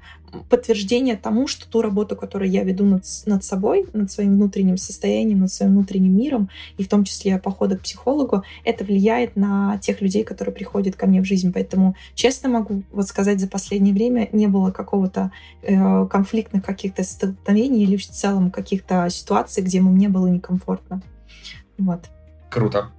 подтверждение 0.48 1.16
тому, 1.16 1.46
что 1.46 1.68
ту 1.68 1.82
работу, 1.82 2.16
которую 2.16 2.50
я 2.50 2.64
веду 2.64 2.84
над, 2.84 3.04
над 3.26 3.44
собой, 3.44 3.86
над 3.92 4.10
своим 4.10 4.34
внутренним 4.34 4.76
состоянием, 4.76 5.40
над 5.40 5.52
своим 5.52 5.72
внутренним 5.72 6.16
миром, 6.16 6.48
и 6.76 6.82
в 6.82 6.88
том 6.88 7.04
числе 7.04 7.38
походы 7.38 7.76
к 7.76 7.82
психологу, 7.82 8.42
это 8.64 8.84
влияет 8.84 9.36
на 9.36 9.78
тех 9.78 10.00
людей, 10.00 10.24
которые 10.24 10.54
приходят 10.54 10.96
ко 10.96 11.06
мне 11.06 11.20
в 11.20 11.24
жизнь. 11.24 11.52
Поэтому, 11.52 11.96
честно 12.14 12.48
могу 12.48 12.82
вот 12.92 13.06
сказать, 13.06 13.40
за 13.40 13.48
последнее 13.48 13.94
время 13.94 14.28
не 14.32 14.46
было 14.46 14.70
какого-то 14.70 15.30
э, 15.62 16.06
конфликтных 16.06 16.64
каких-то 16.64 17.04
столкновений 17.04 17.84
или 17.84 17.96
в 17.96 18.06
целом 18.06 18.50
каких-то 18.50 19.08
ситуаций, 19.10 19.62
где 19.62 19.80
мне 19.80 20.08
было 20.08 20.26
некомфортно. 20.26 21.02
Вот. 21.78 22.00
Круто. 22.50 22.90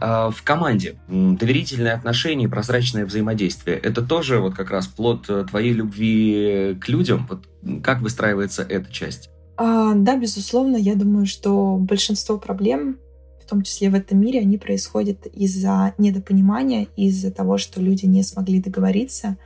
А, 0.00 0.30
в 0.30 0.42
команде 0.42 0.96
доверительные 1.08 1.92
отношения, 1.92 2.48
прозрачное 2.48 3.06
взаимодействие– 3.06 3.76
это 3.82 4.02
тоже 4.02 4.38
вот 4.38 4.54
как 4.54 4.70
раз 4.70 4.86
плод 4.86 5.26
э, 5.28 5.44
твоей 5.48 5.72
любви 5.72 6.76
к 6.80 6.88
людям? 6.88 7.26
Вот 7.28 7.44
как 7.82 8.00
выстраивается 8.00 8.62
эта 8.62 8.92
часть? 8.92 9.30
А, 9.56 9.94
да, 9.94 10.16
безусловно, 10.16 10.76
я 10.76 10.94
думаю, 10.94 11.26
что 11.26 11.76
большинство 11.76 12.38
проблем, 12.38 12.98
в 13.44 13.48
том 13.48 13.62
числе 13.62 13.90
в 13.90 13.94
этом 13.94 14.20
мире, 14.20 14.40
они 14.40 14.58
происходят 14.58 15.26
из-за 15.26 15.94
недопонимания, 15.98 16.88
из-за 16.96 17.30
того, 17.30 17.58
что 17.58 17.80
люди 17.80 18.06
не 18.06 18.22
смогли 18.22 18.60
договориться, 18.60 19.36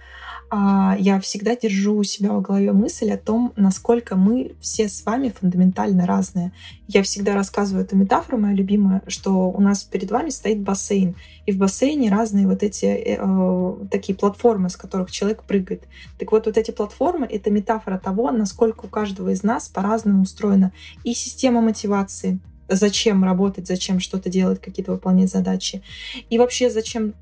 я 0.51 1.21
всегда 1.21 1.57
держу 1.57 1.97
у 1.97 2.05
себя 2.05 2.33
в 2.33 2.41
голове 2.41 2.73
мысль 2.73 3.11
о 3.11 3.19
том, 3.19 3.53
насколько 3.57 4.17
мы 4.17 4.53
все 4.61 4.89
с 4.89 5.05
вами 5.05 5.33
фундаментально 5.39 6.07
разные. 6.07 6.53
Я 6.87 7.03
всегда 7.03 7.35
рассказываю 7.35 7.85
эту 7.85 7.97
метафору, 7.97 8.39
моя 8.39 8.55
любимая, 8.55 9.03
что 9.09 9.51
у 9.51 9.61
нас 9.61 9.85
перед 9.85 10.11
вами 10.11 10.31
стоит 10.31 10.61
бассейн, 10.61 11.17
и 11.45 11.53
в 11.53 11.59
бассейне 11.59 12.11
разные 12.11 12.47
вот 12.47 12.63
эти 12.63 12.87
э, 12.87 13.19
э, 13.19 13.87
такие 13.91 14.17
платформы, 14.17 14.71
с 14.71 14.77
которых 14.77 15.11
человек 15.11 15.43
прыгает. 15.43 15.85
Так 16.19 16.33
вот, 16.33 16.47
вот 16.47 16.57
эти 16.57 16.71
платформы— 16.71 17.27
это 17.31 17.51
метафора 17.51 17.99
того, 17.99 18.31
насколько 18.31 18.87
у 18.87 18.89
каждого 18.89 19.31
из 19.31 19.43
нас 19.43 19.69
по-разному 19.69 20.23
устроена 20.23 20.73
и 21.05 21.13
система 21.13 21.61
мотивации, 21.61 22.41
зачем 22.69 23.25
работать, 23.25 23.67
зачем 23.67 24.01
что-то 24.01 24.31
делать, 24.31 24.61
какие-то 24.61 24.93
выполнять 24.93 25.31
задачи. 25.31 25.83
И 26.31 26.39
вообще, 26.39 26.71
зачем 26.71 27.15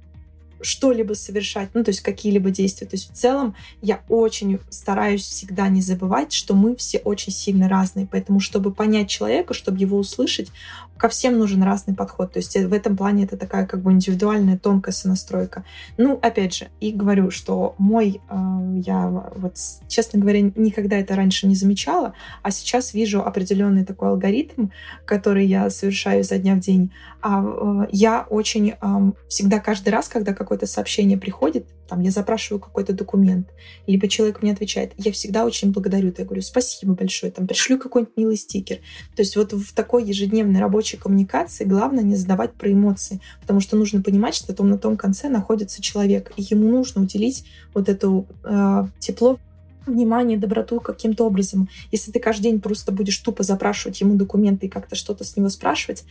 что-либо 0.61 1.15
совершать, 1.15 1.71
ну, 1.75 1.85
то 1.85 1.91
есть 1.91 2.01
какие-либо 2.01 2.51
действия. 2.51 2.87
То 2.87 2.97
есть 2.97 3.11
в 3.11 3.15
целом 3.15 3.55
я 3.83 4.01
очень 4.09 4.61
стараюсь 4.71 5.23
всегда 5.23 5.69
не 5.69 5.83
забывать, 5.83 6.33
что 6.33 6.55
мы 6.55 6.77
все 6.77 6.99
очень 6.99 7.33
сильно 7.33 7.69
разные. 7.69 8.09
Поэтому, 8.11 8.41
чтобы 8.41 8.73
понять 8.73 9.09
человека, 9.09 9.55
чтобы 9.55 9.79
его 9.79 9.99
услышать, 9.99 10.51
ко 10.97 11.09
всем 11.09 11.39
нужен 11.39 11.63
разный 11.63 11.95
подход. 11.95 12.33
То 12.33 12.39
есть 12.39 12.57
в 12.57 12.73
этом 12.73 12.97
плане 12.97 13.25
это 13.25 13.37
такая 13.37 13.67
как 13.67 13.83
бы 13.83 13.93
индивидуальная 13.93 14.59
тонкая 14.59 14.93
сонастройка. 14.93 15.65
Ну, 15.97 16.19
опять 16.23 16.55
же, 16.55 16.69
и 16.81 16.93
говорю, 16.93 17.31
что 17.31 17.75
мой, 17.79 18.21
э, 18.29 18.81
я 18.85 19.09
вот, 19.37 19.57
честно 19.89 20.21
говоря, 20.21 20.41
никогда 20.41 20.97
это 20.99 21.15
раньше 21.15 21.47
не 21.47 21.55
замечала, 21.55 22.15
а 22.43 22.51
сейчас 22.51 22.95
вижу 22.95 23.23
определенный 23.23 23.85
такой 23.85 24.09
алгоритм, 24.09 24.69
который 25.05 25.47
я 25.47 25.69
совершаю 25.71 26.21
изо 26.21 26.39
дня 26.39 26.55
в 26.55 26.61
день. 26.61 26.93
А 27.21 27.43
э, 27.43 27.89
я 27.93 28.27
очень 28.31 28.75
э, 28.81 29.13
всегда 29.29 29.61
каждый 29.61 29.91
раз, 29.91 30.09
когда 30.09 30.33
какое-то 30.47 30.67
сообщение 30.67 31.19
приходит, 31.19 31.67
там, 31.89 32.01
я 32.01 32.11
запрашиваю 32.11 32.61
какой-то 32.61 32.93
документ, 32.93 33.49
либо 33.87 34.09
человек 34.09 34.43
мне 34.43 34.53
отвечает, 34.53 34.93
я 34.97 35.13
всегда 35.13 35.45
очень 35.45 35.73
благодарю, 35.73 36.15
я 36.17 36.25
говорю, 36.25 36.43
спасибо 36.43 36.95
большое, 36.95 37.33
там, 37.33 37.47
пришлю 37.47 37.79
какой-нибудь 37.79 38.17
милый 38.17 38.37
стикер. 38.37 38.79
То 39.15 39.23
есть 39.23 39.37
вот 39.37 39.53
в 39.53 39.75
такой 39.75 40.05
ежедневной 40.05 40.61
рабочей 40.61 40.97
коммуникации 40.97 41.65
главное 41.65 42.05
не 42.05 42.17
задавать 42.17 42.53
про 42.55 42.73
эмоции, 42.73 43.21
потому 43.41 43.61
что 43.61 43.77
нужно 43.77 44.03
понимать, 44.03 44.35
что 44.35 44.55
там 44.55 44.71
на 44.71 44.79
том 44.79 44.97
конце 44.97 45.29
находится 45.29 45.83
человек, 45.83 46.33
и 46.37 46.43
ему 46.43 46.71
нужно 46.71 47.03
уделить 47.03 47.45
вот 47.75 47.89
это 47.89 48.25
э, 48.45 48.85
тепло, 49.01 49.39
внимание, 49.87 50.39
доброту 50.39 50.81
каким-то 50.81 51.27
образом. 51.27 51.69
Если 51.91 52.11
ты 52.13 52.21
каждый 52.21 52.45
день 52.45 52.61
просто 52.61 52.93
будешь 52.93 53.19
тупо 53.19 53.43
запрашивать 53.43 54.01
ему 54.01 54.15
документы 54.15 54.67
и 54.67 54.69
как-то 54.69 54.97
что-то 54.97 55.25
с 55.25 55.37
него 55.37 55.49
спрашивать, 55.49 56.05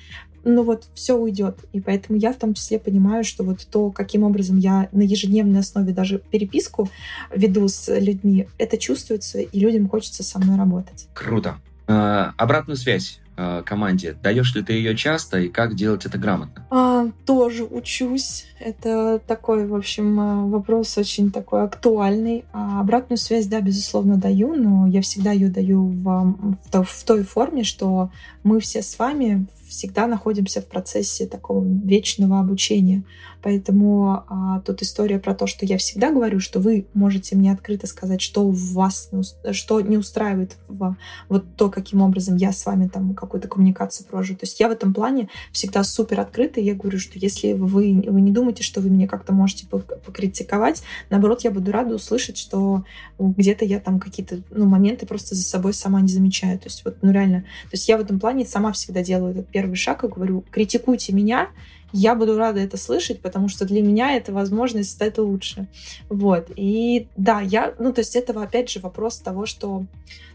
ну 0.44 0.63
вот 0.63 0.86
все 0.94 1.15
уйдет. 1.15 1.58
И 1.74 1.82
поэтому 1.82 2.17
я 2.17 2.34
в 2.34 2.38
том 2.38 2.53
числе 2.53 2.79
понимаю, 2.79 3.24
что 3.24 3.44
вот 3.44 3.67
то, 3.70 3.91
каким 3.91 4.24
образом 4.24 4.58
я 4.58 4.89
на 4.91 5.01
ежедневной 5.01 5.60
основе 5.60 5.94
даже 5.94 6.20
переписку 6.20 6.89
веду 7.36 7.67
с 7.67 7.94
людьми, 8.00 8.48
это 8.58 8.77
чувствуется, 8.77 9.39
и 9.39 9.60
людям 9.60 9.89
хочется 9.89 10.24
со 10.24 10.39
мной 10.39 10.58
работать. 10.58 11.08
Круто. 11.13 11.58
А, 11.88 12.34
обратную 12.38 12.77
связь 12.77 13.20
Э, 13.38 13.63
команде. 13.65 14.15
Даешь 14.24 14.56
ли 14.56 14.63
ты 14.63 14.72
ее 14.74 14.96
часто 14.96 15.39
и 15.42 15.50
как 15.50 15.75
делать 15.75 16.06
это 16.06 16.18
грамотно? 16.18 16.65
А, 16.70 17.08
тоже 17.25 17.65
учусь. 17.65 18.46
Это 18.62 19.20
такой, 19.20 19.68
в 19.68 19.75
общем, 19.75 20.18
э, 20.18 20.50
вопрос 20.50 20.98
очень 20.98 21.32
такой 21.32 21.63
актуальный. 21.63 22.46
А 22.54 22.80
обратную 22.80 23.18
связь, 23.18 23.48
да, 23.48 23.60
безусловно, 23.60 24.15
даю, 24.15 24.56
но 24.56 24.88
я 24.88 25.01
всегда 25.01 25.34
ее 25.34 25.50
даю 25.50 25.86
в, 25.86 26.38
в, 26.72 26.84
в 26.86 27.04
той 27.04 27.24
форме, 27.24 27.65
что 27.65 28.10
мы 28.44 28.62
все 28.62 28.82
с 28.82 28.98
вами 28.98 29.48
всегда 29.68 30.08
находимся 30.08 30.62
в 30.62 30.68
процессе 30.68 31.27
такого 31.27 31.62
вечного 31.65 32.39
обучения. 32.39 33.04
Поэтому 33.46 34.24
а, 34.28 34.60
тут 34.62 34.82
история 34.82 35.20
про 35.20 35.36
то, 35.36 35.46
что 35.46 35.68
я 35.68 35.78
всегда 35.78 36.10
говорю, 36.10 36.40
что 36.40 36.60
вы 36.60 36.88
можете 36.96 37.36
мне 37.36 37.52
открыто 37.52 37.86
сказать, 37.86 38.20
что 38.20 38.42
у 38.42 38.50
вас, 38.50 39.12
что 39.52 39.82
не 39.82 40.00
устраивает 40.00 40.58
в, 40.68 40.98
вот 41.30 41.46
то, 41.56 41.70
каким 41.70 42.02
образом 42.02 42.38
я 42.38 42.52
с 42.52 42.66
вами 42.66 42.88
там 42.88 43.14
какую-то 43.14 43.48
коммуникацию 43.48 44.08
провожу. 44.08 44.34
То 44.34 44.46
есть 44.46 44.60
я 44.60 44.68
в 44.68 44.72
этом 44.72 44.96
плане 44.96 45.30
всегда 45.52 45.84
супер 45.84 46.22
открыта. 46.22 46.60
Я 46.60 46.74
говорю, 46.74 46.98
что 46.98 47.20
если 47.20 47.54
вы, 47.54 48.04
вы 48.08 48.22
не 48.22 48.32
думаете, 48.32 48.64
что 48.64 48.82
вы 48.82 48.90
меня 48.90 49.08
как-то 49.08 49.32
можете 49.32 49.68
покритиковать, 49.68 50.82
наоборот, 51.12 51.44
я 51.44 51.52
буду 51.52 51.72
рада 51.72 51.94
услышать, 51.94 52.40
что 52.40 52.84
где-то 53.20 53.64
я 53.64 53.80
там 53.80 54.00
какие-то 54.00 54.42
ну, 54.50 54.66
моменты 54.66 55.06
просто 55.06 55.36
за 55.36 55.44
собой 55.44 55.75
сама 55.75 56.02
не 56.02 56.08
замечаю. 56.10 56.58
То 56.58 56.66
есть 56.66 56.84
вот, 56.84 56.98
ну 57.04 57.12
реально. 57.12 57.42
То 57.42 57.74
есть 57.74 57.88
я 57.88 58.00
в 58.00 58.02
этом 58.02 58.20
плане 58.20 58.44
сама 58.44 58.72
всегда 58.72 59.04
делаю 59.04 59.34
этот 59.34 59.50
первый 59.50 59.75
шаг 59.75 60.04
и 60.04 60.08
говорю, 60.08 60.44
критикуйте 60.50 61.14
меня, 61.14 61.50
я 61.96 62.14
буду 62.14 62.38
рада 62.38 62.60
это 62.60 62.75
слышать, 62.75 63.22
потому 63.22 63.48
что 63.48 63.66
для 63.66 63.82
меня 63.82 64.18
это 64.18 64.34
возможность 64.34 64.92
стать 64.92 65.18
лучше. 65.18 65.68
Вот. 66.10 66.52
И 66.56 67.08
да, 67.16 67.40
я, 67.40 67.74
ну, 67.80 67.94
то 67.94 68.02
есть 68.02 68.16
это, 68.18 68.40
опять 68.42 68.70
же, 68.70 68.82
вопрос 68.82 69.20
того, 69.20 69.46
что, 69.46 69.86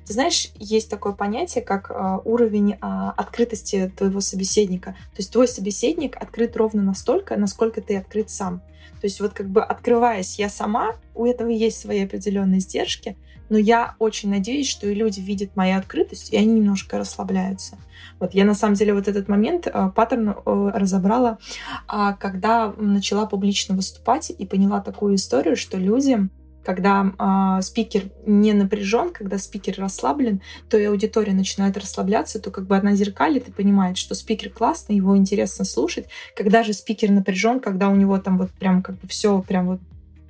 ты 0.07 0.15
знаешь, 0.15 0.49
есть 0.55 0.89
такое 0.89 1.13
понятие, 1.13 1.63
как 1.63 1.91
э, 1.91 2.19
уровень 2.25 2.73
э, 2.73 2.77
открытости 2.81 3.93
твоего 3.95 4.23
собеседника. 4.23 4.93
То 5.13 5.19
есть 5.19 5.33
твой 5.33 5.49
собеседник 5.49 6.17
открыт 6.17 6.57
ровно 6.57 6.83
настолько, 6.83 7.37
насколько 7.37 7.83
ты 7.83 7.99
открыт 7.99 8.31
сам. 8.31 8.63
То 9.01 9.07
есть 9.07 9.21
вот 9.21 9.33
как 9.33 9.49
бы 9.49 9.63
открываясь 9.63 10.39
я 10.39 10.49
сама, 10.49 10.97
у 11.15 11.27
этого 11.27 11.49
есть 11.49 11.79
свои 11.79 12.05
определенные 12.05 12.61
издержки, 12.61 13.17
но 13.51 13.59
я 13.59 13.95
очень 13.99 14.31
надеюсь, 14.31 14.69
что 14.69 14.89
и 14.89 14.95
люди 14.95 15.21
видят 15.21 15.57
мою 15.57 15.79
открытость, 15.79 16.33
и 16.33 16.37
они 16.37 16.55
немножко 16.55 16.97
расслабляются. 16.99 17.79
Вот 18.19 18.33
я 18.33 18.45
на 18.45 18.55
самом 18.55 18.75
деле 18.75 18.95
вот 18.95 19.09
этот 19.09 19.29
момент, 19.29 19.67
э, 19.67 19.91
паттерн 19.95 20.31
э, 20.31 20.35
разобрала, 20.75 21.39
а, 21.87 22.15
когда 22.15 22.73
начала 22.77 23.27
публично 23.27 23.75
выступать 23.75 24.31
и 24.31 24.47
поняла 24.47 24.81
такую 24.81 25.17
историю, 25.17 25.57
что 25.57 25.77
люди 25.77 26.29
когда 26.63 27.59
э, 27.59 27.63
спикер 27.63 28.11
не 28.27 28.53
напряжен, 28.53 29.13
когда 29.13 29.39
спикер 29.39 29.77
расслаблен, 29.79 30.43
то 30.69 30.77
и 30.77 30.85
аудитория 30.85 31.33
начинает 31.33 31.79
расслабляться, 31.79 32.39
то 32.39 32.51
как 32.51 32.67
бы 32.67 32.77
она 32.77 32.95
зеркалит 32.95 33.49
и 33.49 33.53
понимает, 33.53 33.97
что 33.97 34.15
спикер 34.15 34.51
классный, 34.51 34.97
его 34.97 35.17
интересно 35.17 35.65
слушать. 35.65 36.07
Когда 36.37 36.63
же 36.63 36.75
спикер 36.75 37.11
напряжен, 37.11 37.61
когда 37.61 37.89
у 37.89 37.97
него 37.97 38.19
там 38.19 38.37
вот 38.37 38.51
прям 38.51 38.83
как 38.83 38.97
бы 38.99 39.09
все 39.09 39.41
прям 39.41 39.67
вот 39.69 39.81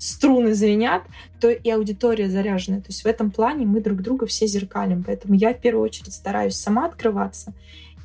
струны 0.01 0.55
звенят, 0.55 1.03
то 1.41 1.51
и 1.51 1.71
аудитория 1.71 2.29
заряжена. 2.29 2.79
То 2.79 2.87
есть 2.89 3.05
в 3.05 3.07
этом 3.07 3.31
плане 3.31 3.67
мы 3.67 3.81
друг 3.81 4.01
друга 4.01 4.27
все 4.27 4.47
зеркалим. 4.47 5.05
Поэтому 5.05 5.35
я 5.35 5.53
в 5.53 5.61
первую 5.61 5.85
очередь 5.85 6.15
стараюсь 6.15 6.57
сама 6.57 6.87
открываться 6.87 7.53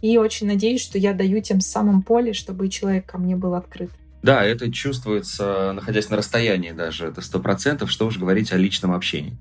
и 0.01 0.17
очень 0.17 0.45
надеюсь, 0.45 0.83
что 0.83 0.97
я 0.97 1.13
даю 1.13 1.41
тем 1.41 1.61
самым 1.61 2.03
поле, 2.03 2.33
чтобы 2.33 2.69
человек 2.69 3.05
ко 3.05 3.17
мне 3.17 3.35
был 3.35 3.55
открыт. 3.55 3.89
Да, 4.21 4.43
это 4.43 4.71
чувствуется, 4.71 5.71
находясь 5.73 6.09
на 6.09 6.17
расстоянии 6.17 6.71
даже, 6.71 7.07
это 7.07 7.21
сто 7.21 7.39
процентов, 7.39 7.91
что 7.91 8.07
уж 8.07 8.17
говорить 8.17 8.51
о 8.51 8.57
личном 8.57 8.91
общении. 8.91 9.37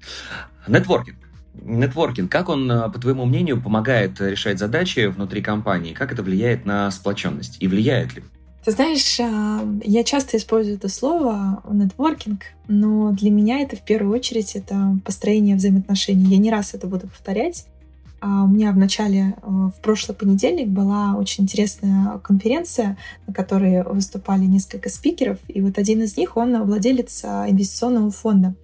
Нетворкинг. 0.68 1.16
Нетворкинг, 1.54 2.30
как 2.30 2.49
он, 2.49 2.70
э, 2.70 2.90
по 2.90 2.99
твоему 2.99 3.25
мнению, 3.25 3.62
помогает 3.62 4.20
решать 4.20 4.58
задачи 4.58 5.06
внутри 5.06 5.40
компании? 5.40 5.94
Как 5.94 6.12
это 6.12 6.23
влияет 6.23 6.66
на 6.66 6.90
сплоченность? 6.90 7.56
И 7.61 7.68
влияет 7.68 8.14
ли? 8.14 8.23
Ты 8.64 8.71
знаешь, 8.71 9.21
а, 9.21 9.62
я 9.83 10.04
часто 10.04 10.38
использую 10.38 10.76
это 10.76 10.88
слово 10.88 11.62
нетворкинг, 11.71 12.44
но 12.66 13.12
для 13.12 13.30
меня 13.30 13.61
это 13.61 13.76
в 13.76 13.83
первую 13.83 14.14
очередь 14.14 14.56
это 14.56 14.99
построение 15.04 15.56
взаимоотношений. 15.56 16.25
Я 16.30 16.38
не 16.38 16.50
раз 16.50 16.73
это 16.73 16.87
буду 16.87 17.09
повторять. 17.09 17.66
А, 18.25 18.45
у 18.45 18.47
меня 18.47 18.73
в 18.73 18.78
начале, 18.78 19.37
э, 19.43 19.47
в 19.47 19.75
прошлый 19.83 20.16
понедельник 20.16 20.69
была 20.69 21.14
очень 21.19 21.45
интересная 21.45 22.19
конференция, 22.21 22.97
на 23.26 23.35
которой 23.35 23.83
выступали 23.83 24.47
несколько 24.47 24.88
спикеров, 24.88 25.38
и 25.47 25.61
вот 25.61 25.76
один 25.76 26.00
из 26.00 26.16
них, 26.16 26.38
он 26.38 26.64
владелец 26.64 27.23
а, 27.23 27.50
инвестиционного 27.50 28.11
фонда. 28.11 28.54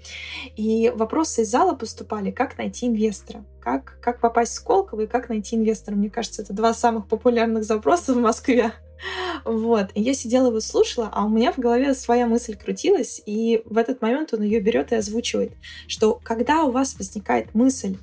И 0.57 0.91
вопросы 0.97 1.43
из 1.43 1.51
зала 1.51 1.75
поступали, 1.75 2.31
как 2.31 2.57
найти 2.57 2.87
инвестора, 2.87 3.45
как, 3.61 3.99
как 4.01 4.21
попасть 4.21 4.53
в 4.53 4.55
Сколково 4.55 5.03
и 5.03 5.07
как 5.07 5.29
найти 5.29 5.57
инвестора. 5.57 5.95
Мне 5.95 6.09
кажется, 6.09 6.41
это 6.41 6.55
два 6.55 6.73
самых 6.73 7.07
популярных 7.07 7.65
запроса 7.65 8.15
в 8.15 8.19
Москве. 8.19 8.73
Вот. 9.45 9.89
И 9.95 10.01
я 10.01 10.15
сидела 10.15 10.47
его 10.49 10.61
слушала, 10.61 11.11
а 11.13 11.27
у 11.27 11.29
меня 11.29 11.53
в 11.53 11.59
голове 11.59 11.93
своя 11.93 12.27
мысль 12.27 12.57
крутилась, 12.57 13.21
и 13.27 13.63
в 13.67 13.77
этот 13.77 14.01
момент 14.01 14.33
он 14.33 14.43
ее 14.43 14.61
берет 14.61 14.93
и 14.93 14.97
озвучивает, 14.97 15.53
что 15.87 16.19
когда 16.23 16.65
у 16.65 16.71
вас 16.71 16.97
возникает 16.97 17.55
мысль 17.55 17.99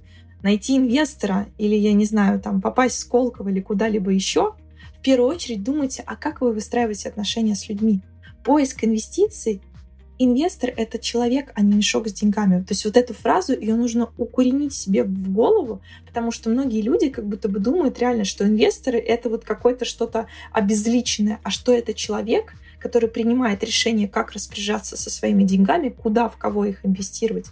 найти 0.47 0.77
инвестора 0.77 1.47
или, 1.57 1.75
я 1.75 1.91
не 1.91 2.05
знаю, 2.05 2.39
там, 2.39 2.61
попасть 2.61 2.95
в 2.95 2.99
Сколково 2.99 3.49
или 3.49 3.59
куда-либо 3.59 4.11
еще, 4.11 4.55
в 4.97 5.01
первую 5.01 5.29
очередь 5.29 5.61
думайте, 5.61 6.03
а 6.05 6.15
как 6.15 6.39
вы 6.39 6.53
выстраиваете 6.53 7.09
отношения 7.09 7.53
с 7.53 7.67
людьми. 7.67 7.99
Поиск 8.45 8.85
инвестиций 8.85 9.61
инвестор— 10.19 10.71
это 10.77 10.99
человек, 10.99 11.51
а 11.53 11.61
не 11.61 11.73
мешок 11.73 12.07
с 12.07 12.13
деньгами. 12.13 12.61
То 12.61 12.71
есть 12.71 12.85
вот 12.85 12.95
эту 12.95 13.13
фразу, 13.13 13.59
ее 13.59 13.75
нужно 13.75 14.09
укоренить 14.17 14.73
себе 14.73 15.03
в 15.03 15.33
голову, 15.33 15.81
потому 16.05 16.31
что 16.31 16.49
многие 16.49 16.81
люди 16.81 17.09
как 17.09 17.27
будто 17.27 17.49
бы 17.49 17.59
думают 17.59 17.99
реально, 17.99 18.23
что 18.23 18.45
инвесторы— 18.45 18.99
это 18.99 19.29
вот 19.29 19.43
какое-то 19.43 19.83
что-то 19.83 20.27
обезличенное, 20.53 21.41
а 21.43 21.49
что 21.49 21.73
это 21.73 21.93
человек— 21.93 22.53
который 22.87 23.09
принимает 23.09 23.63
решение, 23.65 24.07
как 24.07 24.31
распоряжаться 24.31 24.95
со 24.95 25.09
своими 25.09 25.43
деньгами, 25.43 25.89
куда, 25.89 26.29
в 26.29 26.37
кого 26.37 26.63
их 26.63 26.85
инвестировать. 26.85 27.47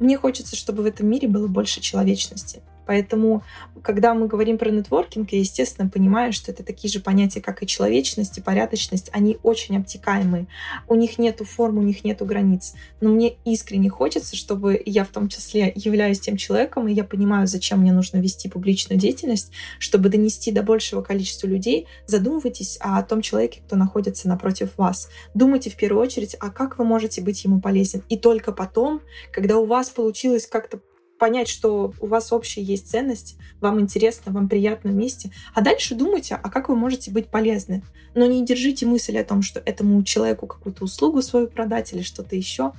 Мне 0.00 0.16
хочется, 0.16 0.56
чтобы 0.56 0.82
в 0.82 0.86
этом 0.86 1.06
мире 1.08 1.28
было 1.28 1.46
больше 1.46 1.82
человечности. 1.82 2.62
Поэтому, 2.88 3.42
когда 3.82 4.14
мы 4.14 4.28
говорим 4.28 4.56
про 4.56 4.70
нетворкинг, 4.70 5.32
я, 5.32 5.40
естественно, 5.40 5.90
понимаю, 5.90 6.32
что 6.32 6.50
это 6.50 6.64
такие 6.64 6.90
же 6.90 7.00
понятия, 7.00 7.42
как 7.42 7.62
и 7.62 7.66
человечность 7.66 8.38
и 8.38 8.40
порядочность. 8.40 9.10
Они 9.12 9.36
очень 9.42 9.76
обтекаемые. 9.76 10.46
У 10.88 10.94
них 10.94 11.18
нету 11.18 11.44
форм, 11.44 11.76
у 11.76 11.82
них 11.82 12.02
нету 12.02 12.24
границ. 12.24 12.72
Но 13.02 13.10
мне 13.10 13.36
искренне 13.44 13.90
хочется, 13.90 14.36
чтобы 14.36 14.82
я 14.86 15.04
в 15.04 15.08
том 15.08 15.28
числе 15.28 15.70
являюсь 15.76 16.18
тем 16.18 16.38
человеком, 16.38 16.88
и 16.88 16.94
я 16.94 17.04
понимаю, 17.04 17.46
зачем 17.46 17.80
мне 17.80 17.92
нужно 17.92 18.22
вести 18.22 18.48
публичную 18.48 18.98
деятельность, 18.98 19.52
чтобы 19.78 20.08
донести 20.08 20.50
до 20.50 20.62
большего 20.62 21.02
количества 21.02 21.46
людей. 21.46 21.86
Задумывайтесь 22.06 22.78
о 22.80 23.02
том 23.02 23.20
человеке, 23.20 23.60
кто 23.66 23.76
находится 23.76 24.28
напротив 24.28 24.70
вас. 24.78 25.10
Думайте 25.34 25.68
в 25.68 25.76
первую 25.76 26.02
очередь, 26.02 26.36
а 26.40 26.48
как 26.48 26.78
вы 26.78 26.86
можете 26.86 27.20
быть 27.20 27.44
ему 27.44 27.60
полезен. 27.60 28.02
И 28.08 28.16
только 28.16 28.50
потом, 28.52 29.02
когда 29.30 29.58
у 29.58 29.66
вас 29.66 29.90
получилось 29.90 30.46
как-то 30.46 30.80
понять, 31.18 31.48
что 31.48 31.92
у 32.00 32.06
вас 32.06 32.32
общая 32.32 32.62
есть 32.62 32.90
ценность, 32.90 33.36
вам 33.60 33.80
интересно, 33.80 34.32
вам 34.32 34.48
приятно 34.48 34.90
вместе. 34.90 35.30
А 35.54 35.60
дальше 35.60 35.94
думайте, 35.94 36.38
а 36.42 36.50
как 36.50 36.68
вы 36.68 36.76
можете 36.76 37.10
быть 37.10 37.28
полезны. 37.28 37.82
Но 38.14 38.26
не 38.26 38.44
держите 38.44 38.86
мысль 38.86 39.18
о 39.18 39.24
том, 39.24 39.42
что 39.42 39.60
этому 39.60 40.02
человеку 40.02 40.46
какую-то 40.46 40.84
услугу 40.84 41.22
свою 41.22 41.48
продать 41.48 41.92
или 41.92 42.02
что-то 42.02 42.36
еще. 42.36 42.72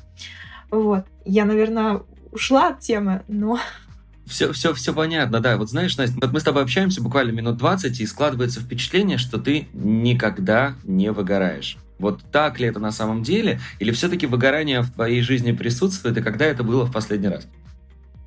Вот. 0.71 1.05
Я, 1.25 1.45
наверное, 1.45 2.01
ушла 2.31 2.69
от 2.69 2.79
темы, 2.79 3.23
но 3.27 3.59
все, 4.25 4.53
все, 4.53 4.75
все 4.75 4.93
понятно, 4.93 5.39
да. 5.39 5.57
Вот 5.57 5.69
знаешь, 5.69 5.97
Настя, 5.97 6.15
вот 6.21 6.31
мы 6.31 6.39
с 6.39 6.43
тобой 6.43 6.61
общаемся 6.61 7.01
буквально 7.01 7.31
минут 7.31 7.57
20, 7.57 7.99
и 7.99 8.05
складывается 8.05 8.59
впечатление, 8.59 9.17
что 9.17 9.39
ты 9.39 9.67
никогда 9.73 10.75
не 10.83 11.11
выгораешь. 11.11 11.77
Вот 11.97 12.21
так 12.31 12.59
ли 12.59 12.67
это 12.67 12.79
на 12.79 12.91
самом 12.91 13.23
деле? 13.23 13.59
Или 13.79 13.91
все-таки 13.91 14.27
выгорание 14.27 14.81
в 14.81 14.91
твоей 14.91 15.21
жизни 15.21 15.51
присутствует, 15.51 16.17
и 16.17 16.21
когда 16.21 16.45
это 16.45 16.63
было 16.63 16.85
в 16.85 16.91
последний 16.91 17.27
раз? 17.27 17.47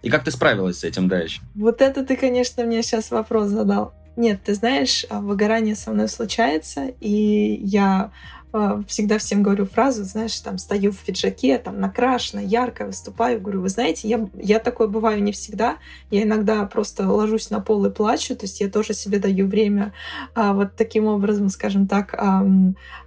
И 0.03 0.11
как 0.11 0.25
ты 0.25 0.31
справилась 0.31 0.81
с 0.81 0.85
этим 0.85 1.09
дальше? 1.09 1.41
Вот 1.55 1.81
это 1.81 2.05
ты, 2.05 2.17
конечно, 2.17 2.65
мне 2.65 2.83
сейчас 2.83 3.11
вопрос 3.11 3.49
задал. 3.49 3.95
Нет, 4.17 4.41
ты 4.45 4.55
знаешь, 4.55 5.07
а, 5.09 5.21
выгорание 5.21 5.75
со 5.75 5.91
мной 5.91 6.09
случается, 6.09 6.89
и 7.01 7.61
я 7.65 8.13
а, 8.53 8.83
всегда 8.87 9.17
всем 9.17 9.43
говорю 9.43 9.65
фразу, 9.65 10.05
знаешь, 10.05 10.39
там 10.41 10.59
стою 10.59 10.93
в 10.93 10.99
пиджаке, 10.99 11.57
там 11.57 11.81
накрашена, 11.81 12.43
ярко 12.43 12.85
выступаю, 12.85 13.41
говорю, 13.41 13.63
вы 13.63 13.71
знаете, 13.71 14.09
я, 14.09 14.29
я 14.35 14.59
такой 14.59 14.89
бываю 14.89 15.23
не 15.23 15.33
всегда, 15.33 15.79
я 16.11 16.25
иногда 16.25 16.67
просто 16.67 17.09
ложусь 17.09 17.49
на 17.49 17.61
пол 17.61 17.87
и 17.87 17.91
плачу, 17.91 18.37
то 18.37 18.45
есть 18.45 18.61
я 18.61 18.69
тоже 18.69 18.93
себе 18.93 19.19
даю 19.19 19.47
время 19.47 19.95
а, 20.35 20.53
вот 20.53 20.77
таким 20.77 21.07
образом, 21.07 21.49
скажем 21.49 21.89
так, 21.89 22.15
а, 22.15 22.45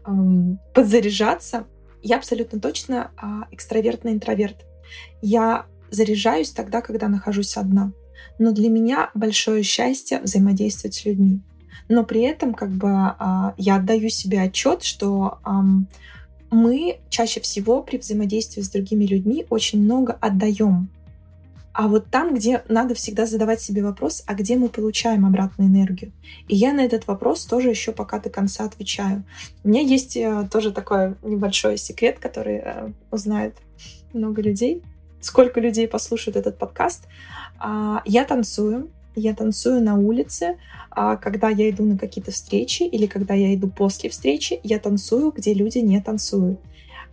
а, 0.04 0.12
подзаряжаться. 0.74 1.68
Я 2.02 2.18
абсолютно 2.18 2.60
точно 2.60 3.12
а, 3.16 3.48
экстравертный 3.52 4.14
интроверт. 4.14 4.66
Я 5.22 5.68
заряжаюсь 5.96 6.52
тогда, 6.52 6.82
когда 6.82 7.08
нахожусь 7.08 7.58
одна. 7.58 7.92
Но 8.38 8.52
для 8.52 8.70
меня 8.70 9.10
большое 9.14 9.64
счастье 9.64 10.20
взаимодействовать 10.22 10.96
с 10.96 11.06
людьми. 11.06 11.42
Но 11.88 12.04
при 12.04 12.22
этом 12.22 12.54
как 12.54 12.70
бы 12.72 12.90
а, 12.90 13.54
я 13.58 13.76
отдаю 13.78 14.10
себе 14.10 14.42
отчет, 14.42 14.84
что 14.84 15.40
мы 16.52 17.00
чаще 17.10 17.42
всего 17.42 17.82
при 17.82 17.98
взаимодействии 17.98 18.62
с 18.62 18.70
другими 18.70 19.06
людьми 19.06 19.46
очень 19.50 19.82
много 19.82 20.14
отдаем. 20.14 20.90
А 21.74 21.90
вот 21.90 22.10
там, 22.10 22.34
где 22.34 22.64
надо 22.70 22.96
всегда 22.96 23.26
задавать 23.26 23.60
себе 23.60 23.84
вопрос, 23.84 24.24
а 24.28 24.34
где 24.34 24.56
мы 24.56 24.70
получаем 24.70 25.26
обратную 25.26 25.70
энергию? 25.70 26.14
И 26.48 26.56
я 26.56 26.72
на 26.72 26.80
этот 26.80 27.06
вопрос 27.06 27.46
тоже 27.46 27.70
еще 27.70 27.92
пока 27.92 28.20
до 28.20 28.30
конца 28.30 28.64
отвечаю. 28.64 29.26
У 29.66 29.68
меня 29.68 29.82
есть 29.82 30.16
э, 30.16 30.48
тоже 30.50 30.72
такой 30.72 31.16
небольшой 31.22 31.78
секрет, 31.78 32.20
который 32.20 32.62
э, 32.64 32.92
узнает 33.12 33.58
много 34.14 34.42
людей 34.42 34.84
сколько 35.26 35.60
людей 35.60 35.88
послушают 35.88 36.38
этот 36.38 36.58
подкаст. 36.58 37.08
А, 37.58 38.02
я 38.06 38.26
танцую, 38.26 38.90
я 39.16 39.34
танцую 39.34 39.82
на 39.82 39.96
улице, 39.96 40.58
а, 40.92 41.16
когда 41.18 41.50
я 41.50 41.70
иду 41.70 41.84
на 41.84 41.98
какие-то 41.98 42.32
встречи 42.32 42.84
или 42.84 43.08
когда 43.08 43.34
я 43.34 43.54
иду 43.56 43.68
после 43.68 44.10
встречи, 44.10 44.60
я 44.64 44.78
танцую, 44.80 45.32
где 45.32 45.54
люди 45.54 45.80
не 45.80 46.00
танцуют. 46.00 46.60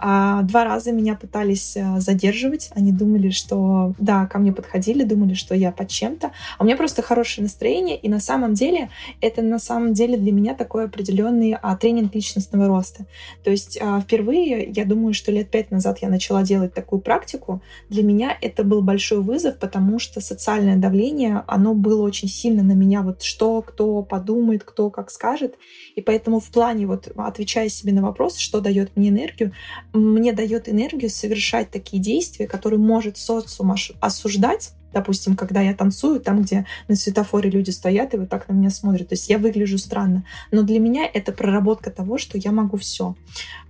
А 0.05 0.43
два 0.43 0.65
раза 0.65 0.91
меня 0.91 1.15
пытались 1.15 1.77
э, 1.77 2.01
задерживать. 2.01 2.71
Они 2.75 2.91
думали, 2.91 3.31
что 3.31 3.95
да, 4.01 4.27
ко 4.27 4.41
мне 4.41 4.53
подходили, 4.53 5.05
думали, 5.05 5.35
что 5.35 5.55
я 5.55 5.71
под 5.71 5.91
чем-то. 5.91 6.33
А 6.59 6.63
у 6.63 6.67
меня 6.67 6.77
просто 6.77 7.03
хорошее 7.03 7.45
настроение, 7.45 7.97
и 7.97 8.09
на 8.09 8.19
самом 8.19 8.55
деле 8.55 8.91
это 9.21 9.43
на 9.43 9.61
самом 9.61 9.93
деле 9.93 10.17
для 10.17 10.33
меня 10.33 10.55
такой 10.55 10.87
определенный 10.87 11.53
а, 11.53 11.77
тренинг 11.77 12.17
личностного 12.17 12.67
роста. 12.67 13.07
То 13.45 13.53
есть 13.53 13.79
а, 13.81 14.01
впервые, 14.01 14.73
я 14.75 14.85
думаю, 14.85 15.15
что 15.15 15.31
лет 15.31 15.51
пять 15.51 15.71
назад 15.71 15.99
я 16.03 16.09
начала 16.09 16.43
делать 16.43 16.75
такую 16.75 17.01
практику. 17.01 17.63
Для 17.89 18.03
меня 18.03 18.37
это 18.41 18.65
был 18.65 18.83
большой 18.83 19.21
вызов, 19.21 19.59
потому 19.59 20.01
что 20.01 20.21
социальное 20.21 20.77
давление, 20.77 21.45
оно 21.47 21.75
было 21.75 22.03
очень 22.03 22.29
сильно 22.29 22.65
на 22.65 22.73
меня. 22.73 23.03
Вот 23.03 23.23
что, 23.23 23.63
кто 23.63 24.03
подумает, 24.03 24.65
кто 24.65 24.91
как 24.91 25.13
скажет. 25.13 25.55
И 25.95 26.03
поэтому 26.03 26.41
в 26.41 26.51
плане, 26.51 26.89
вот 26.89 27.07
отвечая 27.17 27.69
себе 27.69 27.93
на 27.93 28.03
вопрос, 28.03 28.37
что 28.39 28.61
дает 28.61 28.97
мне 28.97 29.11
энергию, 29.11 29.53
мне 29.93 30.33
дает 30.33 30.69
энергию 30.69 31.11
совершать 31.11 31.71
такие 31.71 32.03
действия, 32.03 32.47
которые 32.47 32.81
может 32.81 33.17
социум 33.17 33.75
осуждать, 34.01 34.73
допустим, 34.93 35.37
когда 35.37 35.61
я 35.61 35.75
танцую, 35.75 36.21
там, 36.21 36.43
где 36.43 36.67
на 36.89 36.97
светофоре 36.97 37.51
люди 37.51 37.71
стоят 37.71 38.15
и 38.15 38.17
вот 38.17 38.29
так 38.29 38.49
на 38.49 38.53
меня 38.53 38.71
смотрят. 38.71 39.09
То 39.09 39.15
есть 39.15 39.29
я 39.29 39.39
выгляжу 39.39 39.79
странно. 39.79 40.25
Но 40.51 40.63
для 40.63 40.79
меня 40.79 41.09
это 41.13 41.33
проработка 41.33 41.91
того, 41.91 42.19
что 42.19 42.39
я 42.39 42.53
могу 42.53 42.77
все. 42.77 43.15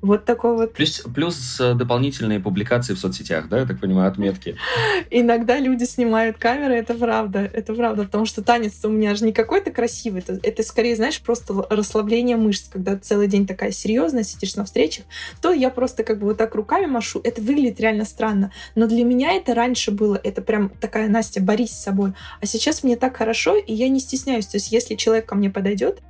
Вот 0.01 0.25
такой 0.25 0.57
вот. 0.57 0.75
Плюс, 0.75 1.05
плюс 1.15 1.61
э, 1.61 1.75
дополнительные 1.75 2.41
публикации 2.41 2.95
в 2.95 2.99
соцсетях, 2.99 3.49
да, 3.49 3.61
я 3.61 3.67
так 3.67 3.81
понимаю, 3.81 4.11
отметки. 4.11 4.57
Иногда 5.11 5.59
люди 5.59 5.85
снимают 5.85 6.39
камеры, 6.39 6.75
это 6.75 6.95
правда, 6.95 7.39
это 7.41 7.73
правда, 7.75 8.05
потому 8.05 8.27
что 8.27 8.43
танец 8.43 8.85
у 8.85 8.89
меня 8.89 9.15
же 9.15 9.25
не 9.25 9.33
какой-то 9.33 9.71
красивый, 9.71 10.21
это, 10.21 10.41
это 10.43 10.63
скорее, 10.63 10.97
знаешь, 10.97 11.21
просто 11.21 11.67
расслабление 11.71 12.37
мышц, 12.37 12.69
когда 12.69 12.97
целый 12.97 13.29
день 13.29 13.47
такая 13.47 13.71
серьезная, 13.71 14.25
сидишь 14.25 14.57
на 14.57 14.65
встречах, 14.65 15.05
то 15.41 15.53
я 15.53 15.71
просто 15.71 16.03
как 16.03 16.19
бы 16.19 16.27
вот 16.27 16.37
так 16.37 16.55
руками 16.55 16.87
машу, 16.87 17.21
это 17.23 17.41
выглядит 17.41 17.81
реально 17.81 18.05
странно. 18.05 18.53
Но 18.75 18.87
для 18.87 19.05
меня 19.05 19.33
это 19.33 19.55
раньше 19.55 19.91
было, 19.91 20.21
это 20.23 20.43
прям 20.43 20.71
такая, 20.81 21.09
Настя, 21.13 21.41
борись 21.41 21.73
с 21.73 21.83
собой. 21.83 22.15
А 22.41 22.47
сейчас 22.47 22.83
мне 22.83 22.97
так 22.97 23.17
хорошо, 23.17 23.57
и 23.57 23.73
я 23.73 23.89
не 23.89 24.01
стесняюсь. 24.01 24.47
То 24.47 24.57
есть 24.57 24.73
если 24.73 24.97
человек 24.97 25.27
ко 25.27 25.35
мне 25.35 25.51
подойдет, 25.51 26.03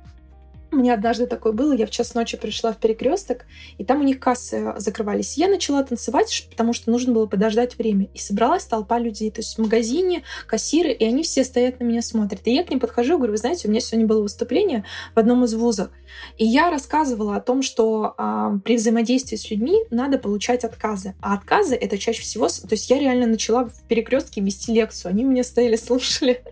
у 0.73 0.77
меня 0.77 0.93
однажды 0.93 1.27
такое 1.27 1.53
было, 1.53 1.73
я 1.73 1.85
в 1.85 1.91
час 1.91 2.13
ночи 2.15 2.37
пришла 2.37 2.73
в 2.73 2.77
перекресток, 2.77 3.45
и 3.77 3.85
там 3.85 4.01
у 4.01 4.03
них 4.03 4.19
кассы 4.19 4.73
закрывались. 4.77 5.37
Я 5.37 5.47
начала 5.47 5.83
танцевать, 5.83 6.47
потому 6.49 6.73
что 6.73 6.91
нужно 6.91 7.13
было 7.13 7.25
подождать 7.27 7.77
время. 7.77 8.09
И 8.13 8.17
собралась 8.17 8.65
толпа 8.65 8.99
людей. 8.99 9.31
То 9.31 9.41
есть 9.41 9.57
в 9.57 9.61
магазине 9.61 10.23
кассиры, 10.47 10.91
и 10.91 11.05
они 11.05 11.23
все 11.23 11.43
стоят 11.43 11.79
на 11.79 11.85
меня 11.85 12.01
смотрят. 12.01 12.41
И 12.45 12.53
я 12.53 12.63
к 12.63 12.69
ним 12.69 12.79
подхожу, 12.79 13.17
говорю, 13.17 13.33
вы 13.33 13.37
знаете, 13.37 13.67
у 13.67 13.71
меня 13.71 13.79
сегодня 13.79 14.07
было 14.07 14.21
выступление 14.21 14.83
в 15.15 15.19
одном 15.19 15.43
из 15.43 15.53
вузов. 15.53 15.89
И 16.37 16.45
я 16.45 16.69
рассказывала 16.69 17.35
о 17.35 17.41
том, 17.41 17.61
что 17.61 18.13
а, 18.17 18.57
при 18.63 18.77
взаимодействии 18.77 19.35
с 19.35 19.49
людьми 19.49 19.77
надо 19.89 20.17
получать 20.17 20.63
отказы. 20.63 21.15
А 21.21 21.33
отказы 21.33 21.75
это 21.75 21.97
чаще 21.97 22.21
всего... 22.21 22.47
То 22.47 22.71
есть 22.71 22.89
я 22.89 22.99
реально 22.99 23.27
начала 23.27 23.65
в 23.65 23.83
перекрестке 23.87 24.41
вести 24.41 24.73
лекцию. 24.73 25.11
Они 25.11 25.23
меня 25.23 25.43
стояли, 25.43 25.75
слушали. 25.77 26.43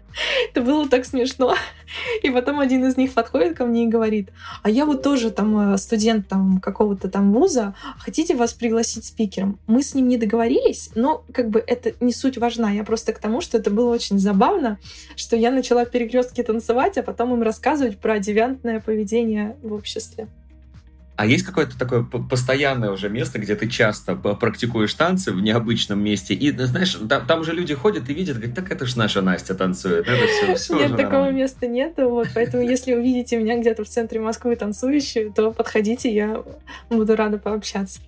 Это 0.49 0.61
было 0.61 0.87
так 0.87 1.05
смешно. 1.05 1.55
И 2.23 2.29
потом 2.29 2.59
один 2.59 2.85
из 2.85 2.97
них 2.97 3.13
подходит 3.13 3.57
ко 3.57 3.65
мне 3.65 3.85
и 3.85 3.87
говорит, 3.87 4.29
а 4.63 4.69
я 4.69 4.85
вот 4.85 5.03
тоже 5.03 5.31
там 5.31 5.73
э, 5.73 5.77
студент 5.77 6.27
там 6.27 6.59
какого-то 6.59 7.09
там 7.09 7.33
вуза, 7.33 7.75
хотите 7.99 8.35
вас 8.35 8.53
пригласить 8.53 9.05
спикером? 9.05 9.59
Мы 9.67 9.83
с 9.83 9.93
ним 9.93 10.07
не 10.07 10.17
договорились, 10.17 10.91
но 10.95 11.23
как 11.33 11.49
бы 11.49 11.63
это 11.65 11.93
не 11.99 12.13
суть 12.13 12.37
важна. 12.37 12.71
Я 12.71 12.83
просто 12.83 13.13
к 13.13 13.19
тому, 13.19 13.41
что 13.41 13.57
это 13.57 13.69
было 13.69 13.93
очень 13.93 14.19
забавно, 14.19 14.79
что 15.15 15.35
я 15.35 15.51
начала 15.51 15.85
в 15.85 15.91
перекрестке 15.91 16.43
танцевать, 16.43 16.97
а 16.97 17.03
потом 17.03 17.33
им 17.33 17.41
рассказывать 17.41 17.99
про 17.99 18.19
девиантное 18.19 18.79
поведение 18.79 19.57
в 19.61 19.73
обществе. 19.73 20.27
А 21.21 21.25
есть 21.27 21.45
какое-то 21.45 21.77
такое 21.77 22.01
постоянное 22.01 22.89
уже 22.89 23.07
место, 23.07 23.37
где 23.37 23.53
ты 23.53 23.69
часто 23.69 24.15
практикуешь 24.15 24.91
танцы 24.95 25.31
в 25.31 25.39
необычном 25.39 26.03
месте, 26.03 26.33
и, 26.33 26.49
знаешь, 26.49 26.97
там, 27.07 27.27
там 27.27 27.41
уже 27.41 27.53
люди 27.53 27.75
ходят 27.75 28.09
и 28.09 28.13
видят, 28.15 28.37
говорят, 28.37 28.55
так 28.55 28.71
это 28.71 28.87
ж 28.87 28.95
наша 28.95 29.21
Настя 29.21 29.53
танцует, 29.53 30.07
это 30.07 30.25
все, 30.25 30.55
все 30.55 30.79
Нет, 30.79 30.97
такого 30.97 31.25
нормально. 31.25 31.37
места 31.37 31.67
нет, 31.67 31.93
вот, 31.97 32.29
поэтому 32.33 32.63
если 32.63 32.95
увидите 32.95 33.37
меня 33.37 33.59
где-то 33.59 33.83
в 33.83 33.87
центре 33.87 34.19
Москвы 34.19 34.55
танцующую, 34.55 35.31
то 35.31 35.51
подходите, 35.51 36.11
я 36.11 36.41
буду 36.89 37.15
рада 37.15 37.37
пообщаться. 37.37 37.99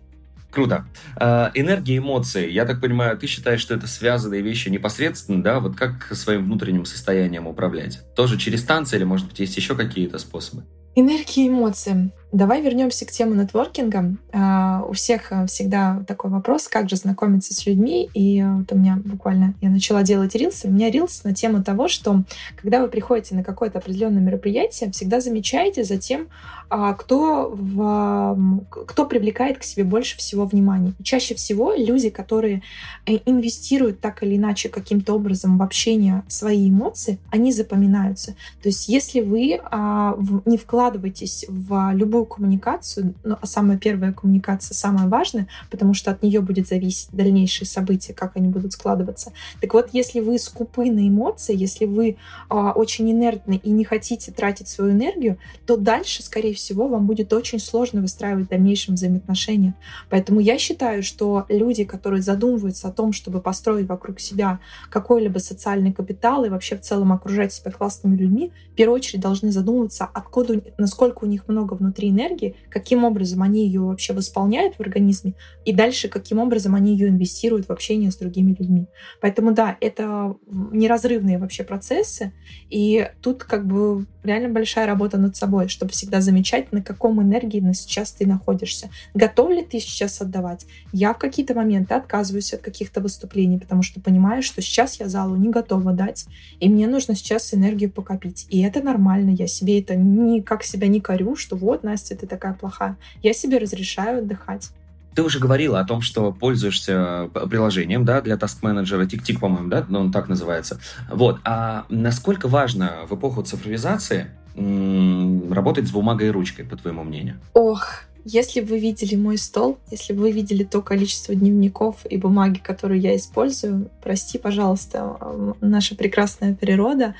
Круто. 0.49 0.85
Э, 1.15 1.51
энергия 1.53 1.97
эмоций. 1.97 2.51
Я 2.51 2.65
так 2.65 2.81
понимаю, 2.81 3.15
ты 3.15 3.27
считаешь, 3.27 3.61
что 3.61 3.75
это 3.75 3.85
связанные 3.85 4.41
вещи 4.41 4.69
непосредственно, 4.69 5.43
да? 5.43 5.59
Вот 5.59 5.75
как 5.75 6.15
своим 6.15 6.45
внутренним 6.45 6.85
состоянием 6.85 7.45
управлять? 7.45 8.01
Тоже 8.15 8.39
через 8.39 8.63
танцы 8.63 8.95
или, 8.95 9.03
может 9.03 9.27
быть, 9.27 9.39
есть 9.39 9.55
еще 9.55 9.75
какие-то 9.75 10.17
способы? 10.17 10.63
Энергия 10.95 11.47
эмоций. 11.47 12.11
Давай 12.33 12.63
вернемся 12.63 13.05
к 13.05 13.11
теме 13.11 13.35
нетворкинга. 13.35 14.15
Uh, 14.31 14.89
у 14.89 14.93
всех 14.93 15.31
э, 15.31 15.45
всегда 15.45 16.03
такой 16.07 16.31
вопрос, 16.31 16.67
как 16.67 16.89
же 16.89 16.95
знакомиться 16.95 17.53
с 17.53 17.67
людьми. 17.67 18.09
И 18.15 18.43
вот 18.43 18.71
у 18.71 18.75
меня 18.75 18.99
буквально, 19.05 19.53
я 19.61 19.69
начала 19.69 20.01
делать 20.01 20.33
рилсы. 20.33 20.67
У 20.67 20.71
меня 20.71 20.89
рилс 20.89 21.23
на 21.23 21.35
тему 21.35 21.63
того, 21.63 21.87
что 21.87 22.23
когда 22.55 22.81
вы 22.81 22.87
приходите 22.87 23.35
на 23.35 23.43
какое-то 23.43 23.77
определенное 23.77 24.19
мероприятие, 24.19 24.89
всегда 24.89 25.21
замечаете 25.21 25.83
за 25.83 25.97
тем, 25.97 26.27
uh, 26.71 26.95
кто, 26.95 27.51
в, 27.53 28.63
кто 28.87 29.05
привлекает 29.05 29.59
к 29.59 29.63
себе 29.63 29.83
больше 29.83 30.17
всего 30.17 30.45
внимания. 30.45 30.93
И 30.97 31.03
чаще 31.03 31.35
всего 31.35 31.75
люди, 31.75 32.09
которые 32.09 32.63
э, 33.05 33.19
инвестируют 33.27 33.99
так 33.99 34.23
или 34.23 34.37
иначе 34.37 34.69
каким-то 34.69 35.13
образом 35.13 35.59
в 35.59 35.61
общение 35.61 36.23
свои 36.27 36.67
эмоции, 36.67 37.19
они 37.29 37.51
запоминаются. 37.51 38.31
То 38.63 38.69
есть 38.69 38.89
если 38.89 39.21
вы 39.21 39.61
uh, 39.63 40.41
не 40.45 40.57
вкладываетесь 40.57 41.45
в 41.47 41.91
любую 41.93 42.22
любую 42.23 42.25
коммуникацию, 42.25 43.13
ну, 43.23 43.37
а 43.39 43.45
самая 43.45 43.77
первая 43.77 44.13
коммуникация 44.13 44.75
самая 44.75 45.07
важная, 45.07 45.47
потому 45.69 45.93
что 45.93 46.11
от 46.11 46.23
нее 46.23 46.41
будет 46.41 46.67
зависеть 46.67 47.09
дальнейшие 47.11 47.67
события, 47.67 48.13
как 48.13 48.37
они 48.37 48.47
будут 48.47 48.73
складываться. 48.73 49.31
Так 49.61 49.73
вот, 49.73 49.89
если 49.93 50.21
вы 50.21 50.39
скупы 50.39 50.91
на 50.91 51.07
эмоции, 51.07 51.55
если 51.55 51.85
вы 51.85 52.17
а, 52.49 52.71
очень 52.71 53.09
инертны 53.11 53.59
и 53.63 53.69
не 53.71 53.83
хотите 53.83 54.31
тратить 54.31 54.67
свою 54.67 54.91
энергию, 54.91 55.37
то 55.65 55.77
дальше, 55.77 56.23
скорее 56.23 56.53
всего, 56.53 56.87
вам 56.87 57.05
будет 57.05 57.33
очень 57.33 57.59
сложно 57.59 58.01
выстраивать 58.01 58.49
дальнейшие 58.49 58.95
взаимоотношения. 58.95 59.75
Поэтому 60.09 60.39
я 60.39 60.57
считаю, 60.57 61.03
что 61.03 61.45
люди, 61.49 61.83
которые 61.83 62.21
задумываются 62.21 62.87
о 62.87 62.91
том, 62.91 63.13
чтобы 63.13 63.39
построить 63.41 63.87
вокруг 63.87 64.19
себя 64.19 64.59
какой-либо 64.89 65.39
социальный 65.39 65.93
капитал 65.93 66.45
и 66.45 66.49
вообще 66.49 66.75
в 66.75 66.81
целом 66.81 67.11
окружать 67.11 67.53
себя 67.53 67.71
классными 67.71 68.15
людьми, 68.15 68.51
в 68.71 68.75
первую 68.75 68.95
очередь 68.95 69.21
должны 69.21 69.51
задумываться, 69.51 70.09
откуда, 70.13 70.61
насколько 70.77 71.25
у 71.25 71.27
них 71.27 71.47
много 71.47 71.73
внутри 71.73 72.12
энергии, 72.13 72.55
каким 72.69 73.03
образом 73.03 73.41
они 73.41 73.65
ее 73.65 73.81
вообще 73.81 74.13
восполняют 74.13 74.75
в 74.75 74.79
организме, 74.79 75.33
и 75.65 75.73
дальше 75.73 76.07
каким 76.07 76.39
образом 76.39 76.75
они 76.75 76.93
ее 76.93 77.09
инвестируют 77.09 77.67
в 77.67 77.71
общение 77.71 78.11
с 78.11 78.17
другими 78.17 78.55
людьми. 78.57 78.87
Поэтому 79.21 79.51
да, 79.51 79.77
это 79.81 80.35
неразрывные 80.47 81.37
вообще 81.37 81.63
процессы, 81.63 82.33
и 82.69 83.09
тут 83.21 83.43
как 83.43 83.65
бы 83.65 84.05
реально 84.23 84.49
большая 84.49 84.85
работа 84.85 85.17
над 85.17 85.35
собой, 85.35 85.67
чтобы 85.67 85.91
всегда 85.91 86.21
замечать, 86.21 86.71
на 86.71 86.81
каком 86.81 87.21
энергии 87.21 87.59
на 87.59 87.73
сейчас 87.73 88.11
ты 88.11 88.25
находишься. 88.25 88.89
Готов 89.13 89.49
ли 89.49 89.63
ты 89.63 89.79
сейчас 89.79 90.21
отдавать? 90.21 90.65
Я 90.91 91.13
в 91.13 91.17
какие-то 91.17 91.53
моменты 91.53 91.93
отказываюсь 91.93 92.53
от 92.53 92.61
каких-то 92.61 93.01
выступлений, 93.01 93.59
потому 93.59 93.81
что 93.81 93.99
понимаю, 93.99 94.43
что 94.43 94.61
сейчас 94.61 94.99
я 94.99 95.07
залу 95.07 95.35
не 95.35 95.49
готова 95.49 95.93
дать, 95.93 96.25
и 96.59 96.69
мне 96.69 96.87
нужно 96.87 97.15
сейчас 97.15 97.53
энергию 97.53 97.91
покопить. 97.91 98.47
И 98.49 98.61
это 98.61 98.81
нормально, 98.81 99.31
я 99.31 99.47
себе 99.47 99.79
это 99.79 99.95
никак 99.95 100.63
себя 100.63 100.87
не 100.87 101.01
корю, 101.01 101.35
что 101.35 101.55
вот, 101.55 101.83
Настя, 101.83 102.02
Настя, 102.03 102.17
ты 102.17 102.27
такая 102.27 102.53
плохая. 102.53 102.97
Я 103.21 103.33
себе 103.33 103.57
разрешаю 103.59 104.19
отдыхать. 104.19 104.71
Ты 105.15 105.21
уже 105.23 105.39
говорила 105.39 105.79
о 105.79 105.85
том, 105.85 106.01
что 106.01 106.33
пользуешься 106.33 107.29
э, 107.33 107.47
приложением, 107.47 108.03
да, 108.03 108.19
для 108.19 108.35
таск-менеджера, 108.35 109.05
тик-тик, 109.05 109.39
по-моему, 109.39 109.69
да, 109.69 109.85
но 109.87 110.01
он 110.01 110.11
так 110.11 110.27
называется. 110.27 110.79
Вот, 111.09 111.39
а 111.45 111.85
насколько 111.89 112.47
важно 112.47 113.05
в 113.07 113.15
эпоху 113.15 113.43
цифровизации 113.43 114.31
работать 114.55 115.87
с 115.87 115.91
бумагой 115.91 116.27
и 116.27 116.31
ручкой, 116.31 116.63
по 116.63 116.75
твоему 116.75 117.03
мнению? 117.03 117.39
Ох, 117.53 118.03
если 118.25 118.61
бы 118.61 118.67
вы 118.67 118.79
видели 118.79 119.15
мой 119.15 119.37
стол, 119.37 119.77
если 119.89 120.13
бы 120.13 120.21
вы 120.21 120.31
видели 120.31 120.63
то 120.63 120.81
количество 120.81 121.33
дневников 121.33 122.05
и 122.09 122.17
бумаги, 122.17 122.59
которые 122.59 122.99
я 122.99 123.15
использую, 123.15 123.89
прости, 124.01 124.37
пожалуйста, 124.37 125.17
наша 125.61 125.95
прекрасная 125.95 126.53
природа, 126.53 127.15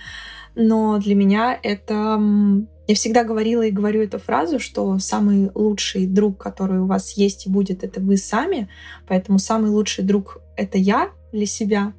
но 0.56 1.00
для 1.00 1.16
меня 1.16 1.58
это 1.62 2.20
я 2.88 2.96
всегда 2.96 3.24
говорила 3.24 3.62
и 3.62 3.72
говорю 3.72 4.02
эту 4.02 4.20
фразу, 4.20 4.60
что 4.60 5.00
самый 5.00 5.50
лучший 5.56 6.06
друг, 6.06 6.38
который 6.38 6.80
у 6.80 6.86
вас 6.86 7.12
есть 7.12 7.46
и 7.46 7.50
будет, 7.50 7.84
это 7.84 8.02
вы 8.02 8.18
сами. 8.18 8.68
Поэтому 9.08 9.40
самый 9.40 9.70
лучший 9.70 10.04
друг— 10.04 10.42
это 10.58 10.78
я 10.78 11.12
для 11.32 11.46
себя. 11.46 11.94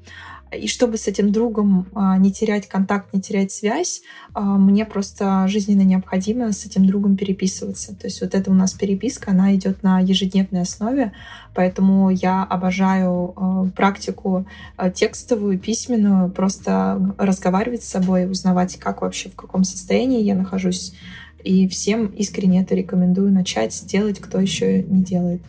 И 0.52 0.68
чтобы 0.68 0.96
с 0.96 1.08
этим 1.08 1.32
другом 1.32 1.86
а, 1.94 2.16
не 2.18 2.32
терять 2.32 2.68
контакт, 2.68 3.12
не 3.12 3.20
терять 3.20 3.52
связь, 3.52 4.02
а, 4.32 4.40
мне 4.56 4.84
просто 4.84 5.46
жизненно 5.48 5.82
необходимо 5.82 6.52
с 6.52 6.64
этим 6.66 6.86
другом 6.86 7.16
переписываться. 7.16 7.94
То 7.94 8.06
есть 8.06 8.20
вот 8.20 8.34
эта 8.34 8.50
у 8.50 8.54
нас 8.54 8.72
переписка, 8.72 9.32
она 9.32 9.54
идет 9.54 9.82
на 9.82 10.00
ежедневной 10.00 10.62
основе, 10.62 11.12
поэтому 11.54 12.10
я 12.10 12.44
обожаю 12.44 13.32
а, 13.36 13.66
практику 13.74 14.46
текстовую, 14.94 15.58
письменную, 15.58 16.30
просто 16.30 17.14
разговаривать 17.18 17.82
с 17.82 17.88
собой, 17.88 18.30
узнавать, 18.30 18.76
как 18.76 19.02
вообще, 19.02 19.30
в 19.30 19.36
каком 19.36 19.64
состоянии 19.64 20.22
я 20.22 20.34
нахожусь. 20.34 20.94
И 21.42 21.68
всем 21.68 22.06
искренне 22.06 22.62
это 22.62 22.74
рекомендую 22.74 23.30
начать 23.30 23.84
делать, 23.86 24.18
кто 24.18 24.40
еще 24.40 24.82
не 24.82 25.02
делает. 25.02 25.42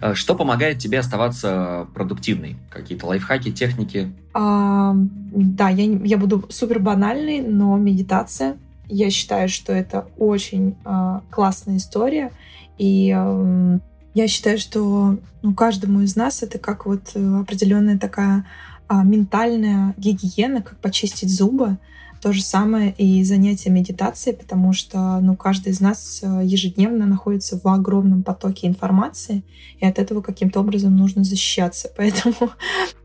Э, 0.00 0.14
что 0.14 0.34
помогает 0.34 0.78
тебе 0.78 0.98
оставаться 0.98 1.86
продуктивной? 1.94 2.56
Какие-то 2.70 3.06
лайфхаки, 3.06 3.52
техники? 3.52 4.12
А, 4.32 4.94
да, 4.94 5.68
я, 5.68 5.84
я 5.84 6.16
буду 6.16 6.44
супер 6.48 6.78
банальной, 6.78 7.40
но 7.40 7.76
медитация. 7.76 8.56
Я 8.88 9.10
считаю, 9.10 9.48
что 9.48 9.72
это 9.72 10.06
очень 10.18 10.74
а, 10.84 11.22
классная 11.30 11.76
история. 11.76 12.32
И 12.78 13.14
а, 13.16 13.78
я 14.14 14.26
считаю, 14.26 14.58
что 14.58 15.18
ну, 15.42 15.54
каждому 15.54 16.00
из 16.00 16.16
нас 16.16 16.42
это 16.42 16.58
как 16.58 16.86
вот 16.86 17.14
определенная 17.14 17.98
такая 17.98 18.44
а, 18.88 19.04
ментальная 19.04 19.94
гигиена, 19.96 20.62
как 20.62 20.76
почистить 20.78 21.30
зубы. 21.30 21.76
То 22.20 22.32
же 22.32 22.42
самое 22.42 22.92
и 22.98 23.24
занятие 23.24 23.70
медитацией, 23.70 24.36
потому 24.36 24.72
что 24.72 25.20
ну, 25.20 25.36
каждый 25.36 25.72
из 25.72 25.80
нас 25.80 26.20
э, 26.22 26.42
ежедневно 26.44 27.06
находится 27.06 27.58
в 27.58 27.66
огромном 27.66 28.22
потоке 28.22 28.66
информации, 28.66 29.42
и 29.78 29.86
от 29.86 29.98
этого 29.98 30.20
каким-то 30.20 30.60
образом 30.60 30.96
нужно 30.96 31.24
защищаться. 31.24 31.90
Поэтому 31.96 32.50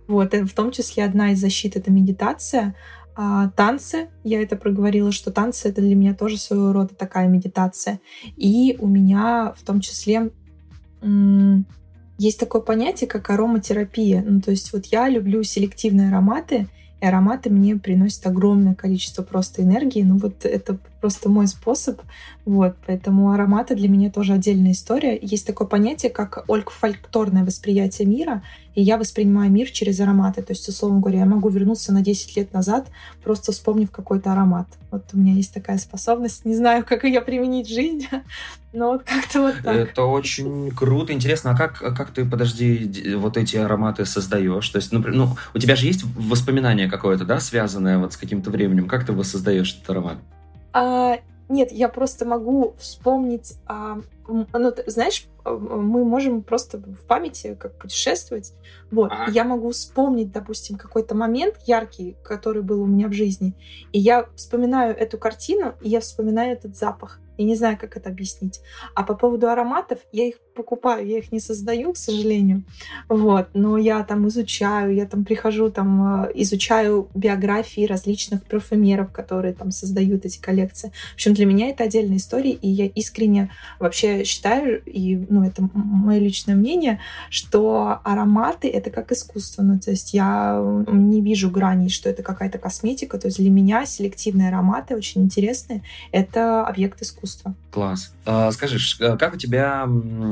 Вот, 0.07 0.33
в 0.33 0.53
том 0.53 0.71
числе 0.71 1.03
одна 1.03 1.31
из 1.31 1.39
защит— 1.39 1.75
это 1.77 1.91
медитация, 1.91 2.75
а, 3.15 3.49
танцы, 3.49 4.09
я 4.23 4.41
это 4.41 4.55
проговорила, 4.55 5.11
что 5.11 5.31
танцы— 5.31 5.67
это 5.69 5.81
для 5.81 5.95
меня 5.95 6.13
тоже 6.13 6.37
своего 6.37 6.73
рода 6.73 6.93
такая 6.93 7.27
медитация. 7.27 7.99
И 8.35 8.77
у 8.79 8.87
меня 8.87 9.53
в 9.57 9.63
том 9.63 9.79
числе 9.79 10.31
есть 12.17 12.39
такое 12.39 12.61
понятие, 12.61 13.07
как 13.07 13.29
ароматерапия. 13.29 14.23
Ну, 14.25 14.41
то 14.41 14.51
есть 14.51 14.73
вот 14.73 14.85
я 14.87 15.09
люблю 15.09 15.43
селективные 15.43 16.09
ароматы, 16.09 16.67
и 17.01 17.05
ароматы 17.05 17.49
мне 17.49 17.75
приносят 17.75 18.25
огромное 18.25 18.75
количество 18.75 19.23
просто 19.23 19.61
энергии. 19.61 20.01
Ну 20.01 20.17
вот 20.17 20.45
это 20.45 20.77
просто 21.05 21.29
мой 21.29 21.47
способ. 21.47 22.01
Вот, 22.45 22.75
поэтому 22.87 23.31
ароматы 23.31 23.75
для 23.75 23.87
меня 23.87 24.09
тоже 24.09 24.33
отдельная 24.33 24.71
история. 24.71 25.15
Есть 25.21 25.45
такое 25.45 25.67
понятие, 25.67 26.11
как 26.11 26.45
олькфакторное 26.47 27.45
восприятие 27.45 28.07
мира, 28.07 28.41
и 28.73 28.81
я 28.81 28.97
воспринимаю 28.97 29.51
мир 29.51 29.69
через 29.69 29.99
ароматы. 29.99 30.41
То 30.41 30.53
есть, 30.53 30.67
условно 30.67 31.01
говоря, 31.01 31.19
я 31.19 31.25
могу 31.25 31.49
вернуться 31.49 31.93
на 31.93 32.01
10 32.01 32.37
лет 32.37 32.53
назад, 32.53 32.87
просто 33.23 33.51
вспомнив 33.51 33.91
какой-то 33.91 34.31
аромат. 34.31 34.67
Вот 34.89 35.03
у 35.13 35.17
меня 35.17 35.33
есть 35.33 35.53
такая 35.53 35.77
способность. 35.77 36.43
Не 36.43 36.55
знаю, 36.55 36.83
как 36.83 37.03
ее 37.03 37.21
применить 37.21 37.67
в 37.67 37.73
жизни, 37.73 38.09
но 38.73 38.93
вот 38.93 39.03
как-то 39.03 39.41
вот 39.41 39.55
так. 39.63 39.75
Это 39.75 40.03
очень 40.05 40.71
круто, 40.71 41.13
интересно. 41.13 41.51
А 41.51 41.55
как, 41.55 41.77
как 41.95 42.09
ты, 42.11 42.25
подожди, 42.25 43.13
вот 43.15 43.37
эти 43.37 43.57
ароматы 43.57 44.05
создаешь? 44.05 44.67
То 44.69 44.77
есть, 44.77 44.91
например, 44.91 45.19
ну, 45.19 45.37
у 45.53 45.59
тебя 45.59 45.75
же 45.75 45.85
есть 45.85 46.03
воспоминание 46.15 46.89
какое-то, 46.89 47.25
да, 47.25 47.39
связанное 47.39 47.99
вот 47.99 48.13
с 48.13 48.17
каким-то 48.17 48.49
временем? 48.49 48.87
Как 48.87 49.05
ты 49.05 49.13
воссоздаешь 49.13 49.75
этот 49.75 49.91
аромат? 49.91 50.17
А, 50.75 51.19
нет, 51.47 51.71
я 51.71 51.87
просто 51.87 52.25
могу 52.25 52.75
вспомнить, 52.77 53.53
а, 53.65 53.99
ну, 54.27 54.45
знаешь, 54.87 55.25
мы 55.45 56.03
можем 56.03 56.41
просто 56.41 56.79
в 56.79 57.05
памяти 57.07 57.55
как 57.59 57.77
путешествовать. 57.77 58.53
Вот, 58.91 59.11
ага. 59.11 59.31
я 59.31 59.43
могу 59.43 59.71
вспомнить, 59.71 60.31
допустим, 60.31 60.77
какой-то 60.77 61.15
момент 61.15 61.55
яркий, 61.65 62.15
который 62.23 62.61
был 62.61 62.81
у 62.81 62.85
меня 62.85 63.07
в 63.07 63.13
жизни, 63.13 63.53
и 63.91 63.99
я 63.99 64.27
вспоминаю 64.35 64.95
эту 64.95 65.17
картину, 65.17 65.73
и 65.81 65.89
я 65.89 65.99
вспоминаю 65.99 66.53
этот 66.53 66.75
запах. 66.75 67.19
Я 67.37 67.45
не 67.45 67.55
знаю, 67.55 67.77
как 67.77 67.97
это 67.97 68.09
объяснить. 68.09 68.61
А 68.93 69.03
по 69.03 69.13
поводу 69.13 69.49
ароматов, 69.49 69.99
я 70.11 70.25
их 70.25 70.35
покупаю, 70.55 71.05
я 71.05 71.17
их 71.17 71.31
не 71.31 71.39
создаю, 71.39 71.93
к 71.93 71.97
сожалению. 71.97 72.63
Вот. 73.09 73.49
Но 73.53 73.77
я 73.77 74.03
там 74.03 74.27
изучаю, 74.29 74.93
я 74.95 75.05
там 75.05 75.25
прихожу, 75.25 75.69
там 75.69 76.23
э, 76.23 76.31
изучаю 76.35 77.09
биографии 77.13 77.85
различных 77.85 78.43
парфюмеров, 78.45 79.11
которые 79.11 79.53
там 79.53 79.71
создают 79.71 80.25
эти 80.25 80.39
коллекции. 80.39 80.93
В 81.11 81.15
общем, 81.15 81.33
для 81.33 81.45
меня 81.45 81.69
это 81.69 81.83
отдельная 81.83 82.17
история, 82.17 82.51
и 82.51 82.69
я 82.69 82.85
искренне 82.85 83.51
вообще 83.79 84.23
считаю, 84.23 84.81
и 84.85 85.17
ну, 85.35 85.43
это 85.43 85.69
мое 85.73 86.19
личное 86.19 86.55
мнение, 86.55 86.99
что 87.29 87.99
ароматы— 88.03 88.69
это 88.69 88.89
как 88.89 89.11
искусство. 89.11 89.63
Ну, 89.63 89.79
то 89.79 89.91
есть 89.91 90.13
я 90.13 90.61
не 90.87 91.21
вижу 91.21 91.49
граней, 91.51 91.89
что 91.89 92.09
это 92.09 92.23
какая-то 92.23 92.57
косметика. 92.57 93.17
То 93.17 93.27
есть 93.27 93.37
для 93.37 93.49
меня 93.49 93.85
селективные 93.85 94.47
ароматы 94.47 94.95
очень 94.95 95.23
интересные. 95.23 95.83
Это 96.11 96.65
объект 96.65 97.01
искусства. 97.01 97.53
Класс. 97.71 98.13
А, 98.25 98.51
скажи, 98.51 98.77
э, 98.99 99.17
как 99.17 99.33
у 99.33 99.37
тебя 99.37 99.85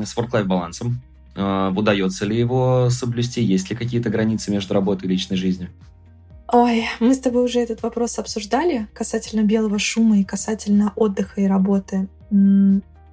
с 0.04 0.16
work-life 0.16 0.44
балансом? 0.44 1.02
А, 1.36 1.70
удается 1.70 2.24
ли 2.24 2.38
его 2.38 2.88
соблюсти? 2.90 3.42
Есть 3.42 3.68
ли 3.68 3.76
какие-то 3.76 4.08
границы 4.08 4.50
между 4.50 4.72
работой 4.72 5.04
и 5.04 5.08
личной 5.08 5.36
жизнью? 5.36 5.68
Ой, 6.52 6.84
мы 7.00 7.14
с 7.14 7.18
тобой 7.18 7.44
уже 7.44 7.60
этот 7.60 7.82
вопрос 7.82 8.18
обсуждали 8.18 8.86
касательно 8.94 9.42
белого 9.42 9.78
шума 9.78 10.18
и 10.18 10.24
касательно 10.24 10.92
отдыха 10.94 11.40
и 11.40 11.46
работы. 11.46 12.08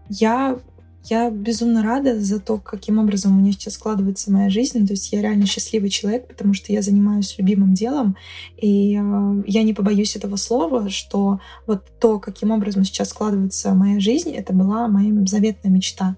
Я 0.09 0.59
я 1.05 1.29
безумно 1.29 1.83
рада 1.83 2.19
за 2.19 2.39
то, 2.39 2.57
каким 2.57 2.99
образом 2.99 3.35
у 3.35 3.39
меня 3.39 3.51
сейчас 3.51 3.73
складывается 3.73 4.31
моя 4.31 4.49
жизнь. 4.49 4.85
То 4.85 4.93
есть 4.93 5.11
я 5.11 5.21
реально 5.21 5.45
счастливый 5.45 5.89
человек, 5.89 6.27
потому 6.27 6.53
что 6.53 6.71
я 6.71 6.81
занимаюсь 6.81 7.35
любимым 7.37 7.73
делом. 7.73 8.15
И 8.57 8.95
э, 8.95 9.43
я 9.47 9.63
не 9.63 9.73
побоюсь 9.73 10.15
этого 10.15 10.35
слова, 10.35 10.89
что 10.89 11.39
вот 11.65 11.85
то, 11.99 12.19
каким 12.19 12.51
образом 12.51 12.83
сейчас 12.83 13.09
складывается 13.09 13.73
моя 13.73 13.99
жизнь, 13.99 14.31
это 14.31 14.53
была 14.53 14.87
моя 14.87 15.11
заветная 15.25 15.71
мечта. 15.71 16.15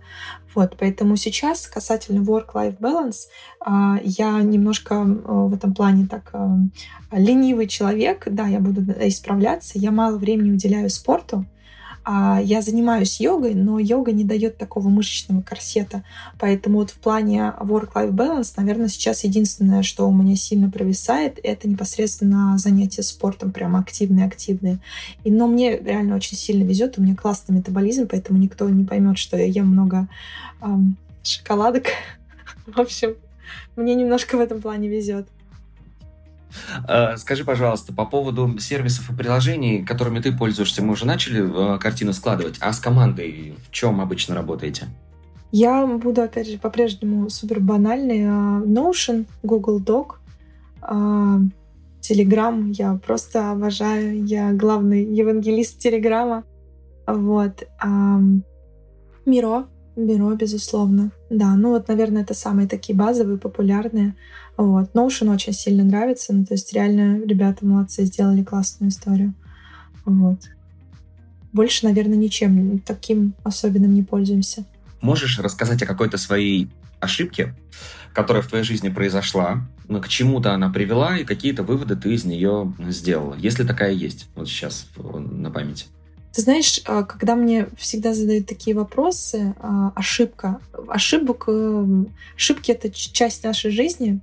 Вот, 0.56 0.76
поэтому 0.80 1.16
сейчас 1.16 1.66
касательно 1.68 2.24
work-life 2.24 2.78
balance, 2.80 3.28
э, 3.66 4.02
я 4.04 4.42
немножко 4.42 4.96
э, 4.96 5.06
в 5.06 5.54
этом 5.54 5.74
плане 5.74 6.08
так 6.08 6.30
э, 6.34 6.48
ленивый 7.12 7.68
человек, 7.68 8.28
да, 8.30 8.48
я 8.48 8.60
буду 8.60 8.82
исправляться, 9.08 9.80
я 9.80 9.92
мало 9.92 10.18
времени 10.18 10.52
уделяю 10.52 10.90
спорту, 10.90 11.46
я 12.06 12.62
занимаюсь 12.62 13.20
йогой, 13.20 13.54
но 13.54 13.80
йога 13.80 14.12
не 14.12 14.24
дает 14.24 14.58
такого 14.58 14.90
мышечного 14.90 15.42
корсета. 15.42 16.04
Поэтому 16.40 16.80
вот 16.80 16.92
в 16.92 16.96
плане 16.96 17.54
work-life 17.60 18.12
balance, 18.12 18.54
наверное, 18.58 18.90
сейчас 18.90 19.24
единственное, 19.24 19.84
что 19.84 20.08
у 20.08 20.14
меня 20.14 20.36
сильно 20.36 20.70
провисает, 20.70 21.40
это 21.42 21.70
непосредственно 21.70 22.58
занятия 22.58 23.04
спортом, 23.04 23.52
прям 23.52 23.76
активные-активные. 23.76 24.80
И, 25.24 25.32
но 25.32 25.48
мне 25.48 25.78
реально 25.78 26.16
очень 26.16 26.36
сильно 26.38 26.64
везет, 26.64 26.98
у 26.98 27.02
меня 27.02 27.16
классный 27.16 27.56
метаболизм, 27.56 28.08
поэтому 28.08 28.40
никто 28.40 28.70
не 28.70 28.84
поймет, 28.84 29.18
что 29.18 29.38
я 29.38 29.46
ем 29.46 29.68
много 29.68 30.08
эм, 30.62 30.98
шоколадок. 31.24 31.86
В 32.66 32.80
общем, 32.80 33.16
мне 33.76 33.96
немножко 33.96 34.38
в 34.38 34.42
этом 34.42 34.62
плане 34.62 34.88
везет. 34.88 35.28
Э, 36.88 37.18
скажи, 37.18 37.44
пожалуйста, 37.44 37.94
по 37.94 38.06
поводу 38.06 38.58
сервисов 38.60 39.10
и 39.10 39.16
приложений, 39.16 39.86
которыми 39.86 40.20
ты 40.20 40.32
пользуешься, 40.32 40.84
мы 40.84 40.94
уже 40.94 41.06
начали 41.06 41.76
э, 41.76 41.80
картину 41.80 42.14
складывать, 42.14 42.56
а 42.60 42.72
с 42.74 42.80
командой 42.80 43.56
в 43.68 43.72
чем 43.72 44.02
обычно 44.02 44.36
работаете? 44.36 44.88
Я 45.52 45.86
буду, 45.86 46.22
опять 46.22 46.50
же, 46.50 46.58
по-прежнему 46.58 47.30
супер 47.30 47.60
банальный. 47.60 48.26
А, 48.26 48.62
Notion, 48.66 49.26
Google 49.44 49.80
Doc, 49.80 50.16
Telegram. 52.02 52.72
Я 52.72 52.96
просто 52.96 53.52
обожаю. 53.52 54.26
Я 54.26 54.52
главный 54.52 55.06
евангелист 55.06 55.78
Телеграма. 55.78 56.44
Вот. 57.06 57.68
Миро. 59.26 59.68
Миро, 59.96 60.36
безусловно. 60.36 61.12
Да, 61.30 61.56
ну 61.56 61.70
вот, 61.70 61.88
наверное, 61.88 62.24
это 62.24 62.34
самые 62.34 62.68
такие 62.68 62.98
базовые, 62.98 63.38
популярные. 63.38 64.16
Вот. 64.58 64.92
Notion 64.94 65.34
очень 65.34 65.54
сильно 65.54 65.84
нравится. 65.84 66.34
Ну, 66.34 66.46
то 66.46 66.56
есть 66.56 66.74
реально 66.74 67.24
ребята 67.26 67.66
молодцы, 67.66 68.06
сделали 68.06 68.44
классную 68.44 68.90
историю. 68.90 69.34
Вот. 70.06 70.40
Больше, 71.52 71.86
наверное, 71.86 72.18
ничем 72.18 72.80
таким 72.80 73.36
особенным 73.44 73.94
не 73.94 74.02
пользуемся. 74.02 74.66
Можешь 75.02 75.38
рассказать 75.40 75.84
о 75.84 75.86
какой-то 75.86 76.18
своей 76.18 76.72
ошибке, 77.00 77.56
которая 78.14 78.42
в 78.42 78.48
твоей 78.48 78.64
жизни 78.64 78.90
произошла, 78.90 79.68
но 79.88 80.02
к 80.02 80.08
чему-то 80.08 80.54
она 80.54 80.70
привела, 80.70 81.18
и 81.18 81.26
какие-то 81.26 81.64
выводы 81.64 81.96
ты 81.96 82.14
из 82.14 82.26
нее 82.26 82.74
сделала, 82.90 83.36
если 83.36 83.64
такая 83.64 83.92
есть 83.92 84.28
вот 84.36 84.48
сейчас 84.48 84.88
на 84.96 85.52
памяти? 85.52 85.86
Ты 86.34 86.42
знаешь, 86.42 86.82
а, 86.86 87.04
когда 87.04 87.36
мне 87.36 87.68
всегда 87.78 88.14
задают 88.14 88.48
такие 88.48 88.76
вопросы, 88.76 89.54
а, 89.60 89.92
ошибка, 89.96 90.60
ошибок, 90.88 91.44
э, 91.48 91.86
ошибки— 92.36 92.72
это 92.74 92.90
часть 92.90 93.44
нашей 93.44 93.70
жизни, 93.70 94.20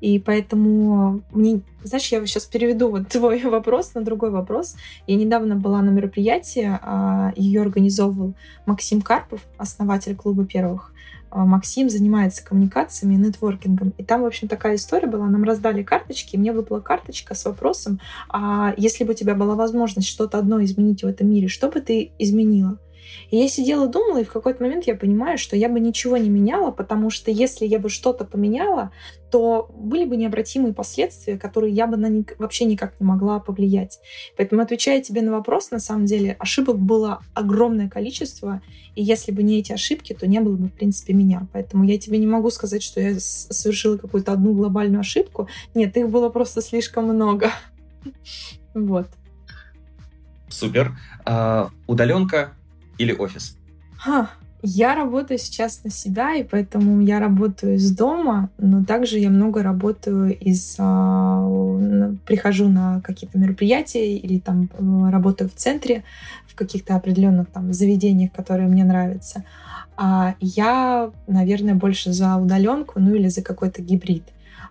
и 0.00 0.18
поэтому 0.18 1.22
мне, 1.30 1.60
знаешь, 1.84 2.08
я 2.08 2.26
сейчас 2.26 2.46
переведу 2.46 2.88
вот 2.88 3.08
твой 3.10 3.40
вопрос 3.44 3.94
на 3.94 4.02
другой 4.02 4.30
вопрос. 4.30 4.74
Я 5.06 5.14
недавно 5.14 5.54
была 5.54 5.80
на 5.82 5.90
мероприятии, 5.90 6.80
а, 6.82 7.32
ее 7.36 7.60
организовывал 7.60 8.34
Максим 8.66 9.00
Карпов, 9.00 9.42
основатель 9.56 10.16
клуба 10.16 10.44
первых. 10.44 10.91
А, 11.34 11.46
Максим 11.46 11.88
занимается 11.88 12.44
коммуникациями 12.44 13.14
и 13.14 13.16
нетворкингом. 13.16 13.94
И 13.96 14.04
там, 14.04 14.20
в 14.22 14.26
общем, 14.26 14.48
такая 14.48 14.74
история 14.74 15.06
была. 15.06 15.26
Нам 15.26 15.44
раздали 15.44 15.82
карточки, 15.82 16.36
и 16.36 16.38
мне 16.38 16.52
выпала 16.52 16.80
карточка 16.80 17.34
с 17.34 17.46
вопросом, 17.46 18.00
а 18.28 18.74
если 18.76 19.04
бы 19.04 19.12
у 19.12 19.16
тебя 19.16 19.34
была 19.34 19.54
возможность 19.54 20.08
что-то 20.08 20.38
одно 20.38 20.62
изменить 20.62 21.02
в 21.02 21.06
этом 21.06 21.30
мире, 21.30 21.48
что 21.48 21.70
бы 21.70 21.80
ты 21.80 22.12
изменила? 22.18 22.78
И 23.30 23.36
я 23.36 23.48
сидела, 23.48 23.86
думала, 23.88 24.20
и 24.20 24.24
в 24.24 24.32
какой-то 24.32 24.62
момент 24.62 24.84
я 24.86 24.94
понимаю, 24.94 25.38
что 25.38 25.56
я 25.56 25.68
бы 25.68 25.80
ничего 25.80 26.16
не 26.16 26.28
меняла, 26.28 26.70
потому 26.70 27.10
что 27.10 27.30
если 27.30 27.66
я 27.66 27.78
бы 27.78 27.88
что-то 27.88 28.24
поменяла, 28.24 28.92
то 29.30 29.70
были 29.74 30.04
бы 30.04 30.16
необратимые 30.16 30.74
последствия, 30.74 31.38
которые 31.38 31.72
я 31.72 31.86
бы 31.86 31.96
на 31.96 32.08
них 32.08 32.26
вообще 32.38 32.66
никак 32.66 33.00
не 33.00 33.06
могла 33.06 33.40
повлиять. 33.40 33.98
Поэтому, 34.36 34.60
отвечая 34.60 35.00
тебе 35.00 35.22
на 35.22 35.32
вопрос, 35.32 35.70
на 35.70 35.78
самом 35.78 36.04
деле, 36.04 36.36
ошибок 36.38 36.78
было 36.78 37.20
огромное 37.32 37.88
количество, 37.88 38.60
и 38.94 39.02
если 39.02 39.32
бы 39.32 39.42
не 39.42 39.58
эти 39.58 39.72
ошибки, 39.72 40.12
то 40.12 40.26
не 40.26 40.40
было 40.40 40.56
бы, 40.56 40.66
в 40.68 40.72
принципе, 40.72 41.14
меня. 41.14 41.48
Поэтому 41.52 41.84
я 41.84 41.98
тебе 41.98 42.18
не 42.18 42.26
могу 42.26 42.50
сказать, 42.50 42.82
что 42.82 43.00
я 43.00 43.18
совершила 43.18 43.96
какую-то 43.96 44.32
одну 44.32 44.52
глобальную 44.52 45.00
ошибку. 45.00 45.48
Нет, 45.74 45.96
их 45.96 46.10
было 46.10 46.28
просто 46.28 46.60
слишком 46.60 47.04
много. 47.04 47.50
Вот. 48.74 49.06
Супер. 50.48 50.96
А, 51.26 51.68
удаленка 51.86 52.54
или 53.02 53.12
офис? 53.12 53.56
Ха, 53.98 54.30
я 54.62 54.94
работаю 54.94 55.38
сейчас 55.38 55.82
на 55.82 55.90
себя, 55.90 56.36
и 56.36 56.44
поэтому 56.44 57.00
я 57.00 57.18
работаю 57.18 57.74
из 57.74 57.90
дома, 57.90 58.50
но 58.58 58.84
также 58.84 59.18
я 59.18 59.28
много 59.28 59.62
работаю 59.62 60.38
из... 60.38 60.76
А, 60.78 61.44
прихожу 62.26 62.68
на 62.68 63.00
какие-то 63.00 63.38
мероприятия 63.38 64.16
или 64.16 64.38
там 64.38 64.70
э, 64.72 65.10
работаю 65.10 65.50
в 65.50 65.54
центре, 65.54 66.04
в 66.46 66.54
каких-то 66.54 66.94
определенных 66.94 67.48
там 67.50 67.72
заведениях, 67.72 68.32
которые 68.32 68.68
мне 68.68 68.84
нравятся. 68.84 69.44
А 69.96 70.36
я, 70.40 71.10
наверное, 71.26 71.74
больше 71.74 72.12
за 72.12 72.36
удаленку, 72.36 73.00
ну 73.00 73.14
или 73.14 73.28
за 73.28 73.42
какой-то 73.42 73.82
гибрид. 73.82 74.24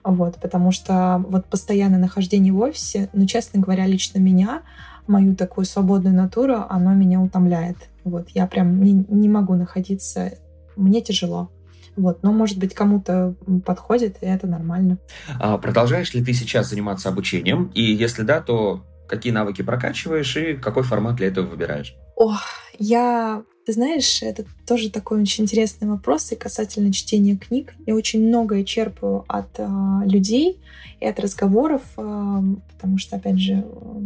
Вот, 0.04 0.38
потому 0.42 0.72
что 0.72 1.24
вот 1.28 1.46
постоянное 1.46 2.00
нахождение 2.00 2.54
в 2.54 2.60
офисе, 2.60 3.10
ну, 3.14 3.26
честно 3.26 3.60
говоря, 3.60 3.86
лично 3.86 4.20
меня, 4.20 4.62
мою 5.08 5.36
такую 5.36 5.66
свободную 5.66 6.16
натуру, 6.16 6.66
оно 6.70 6.94
меня 6.94 7.22
утомляет. 7.22 7.78
Вот, 8.04 8.30
я 8.30 8.48
прям 8.48 8.82
не, 8.84 9.06
не 9.08 9.30
могу 9.30 9.56
находиться, 9.56 10.34
мне 10.76 11.02
тяжело. 11.02 11.52
Вот, 11.96 12.24
но, 12.24 12.32
может 12.32 12.58
быть, 12.58 12.74
кому-то 12.74 13.36
подходит, 13.66 14.18
и 14.22 14.26
это 14.26 14.48
нормально. 14.48 14.98
А 15.40 15.58
продолжаешь 15.58 16.14
ли 16.14 16.24
ты 16.24 16.34
сейчас 16.34 16.70
заниматься 16.70 17.10
обучением? 17.10 17.70
И 17.74 17.82
если 17.82 18.24
да, 18.24 18.42
то 18.42 18.84
какие 19.08 19.34
навыки 19.34 19.62
прокачиваешь 19.62 20.38
и 20.38 20.54
какой 20.54 20.84
формат 20.84 21.16
для 21.16 21.28
этого 21.28 21.46
выбираешь? 21.46 21.96
О, 22.16 22.36
я 22.80 23.44
ты 23.66 23.74
знаешь, 23.74 24.24
это 24.24 24.46
тоже 24.66 24.90
такой 24.90 25.22
очень 25.22 25.44
интересный 25.44 25.88
вопрос 25.88 26.32
и 26.32 26.36
касательно 26.36 26.92
чтения 26.92 27.38
книг. 27.38 27.74
Я 27.86 27.96
очень 27.96 28.28
многое 28.28 28.64
черпаю 28.64 29.24
от 29.28 29.60
э, 29.60 29.68
людей 30.06 30.60
и 31.00 31.06
от 31.06 31.20
разговоров, 31.20 31.82
э, 31.96 32.42
потому 32.74 32.98
что, 32.98 33.18
опять 33.18 33.40
же, 33.40 33.64
э, 33.64 34.02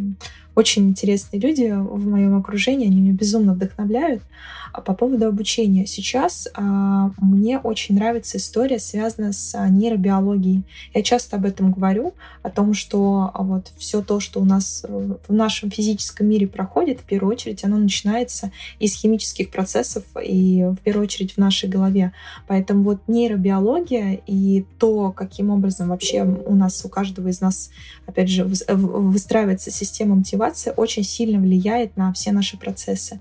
очень 0.56 0.90
интересные 0.90 1.40
люди 1.40 1.72
в 1.72 2.08
моем 2.08 2.38
окружении, 2.38 2.88
они 2.88 3.02
меня 3.02 3.14
безумно 3.14 3.54
вдохновляют. 3.54 4.24
А 4.76 4.82
по 4.82 4.94
поводу 4.94 5.28
обучения. 5.28 5.86
Сейчас 5.86 6.50
а, 6.54 7.12
мне 7.18 7.60
очень 7.60 7.96
нравится 7.96 8.38
история, 8.38 8.78
связанная 8.78 9.32
с 9.32 9.56
а, 9.56 9.70
нейробиологией. 9.70 10.64
Я 10.94 11.02
часто 11.02 11.38
об 11.38 11.46
этом 11.46 11.72
говорю, 11.72 12.14
о 12.44 12.50
том, 12.50 12.74
что 12.74 13.32
а, 13.34 13.42
вот 13.42 13.72
все 13.78 14.02
то, 14.02 14.20
что 14.20 14.42
у 14.42 14.44
нас 14.44 14.86
э, 14.88 15.14
в 15.28 15.34
нашем 15.34 15.72
физическом 15.72 16.28
мире 16.28 16.46
проходит, 16.46 17.00
в 17.00 17.04
первую 17.04 17.34
очередь, 17.34 17.64
оно 17.64 17.78
начинается 17.78 18.52
из 18.78 18.94
химических 18.96 19.50
процессов 19.50 20.04
и 20.22 20.64
в 20.64 20.78
первую 20.84 21.06
очередь 21.06 21.34
в 21.34 21.38
нашей 21.38 21.70
голове. 21.70 22.12
Поэтому 22.46 22.84
вот 22.84 23.00
нейробиология 23.08 24.20
и 24.28 24.66
то, 24.78 25.12
каким 25.12 25.50
образом 25.50 25.88
вообще 25.88 26.24
у 26.24 26.54
нас, 26.54 26.84
у 26.86 26.90
каждого 26.90 27.30
из 27.30 27.40
нас, 27.40 27.72
опять 28.06 28.30
же, 28.30 28.44
выстраивается 28.46 29.72
система 29.72 30.16
мотивации, 30.16 30.45
очень 30.72 31.04
сильно 31.04 31.40
влияет 31.40 31.98
на 31.98 32.14
все 32.14 32.32
наши 32.32 32.58
процессы. 32.58 33.20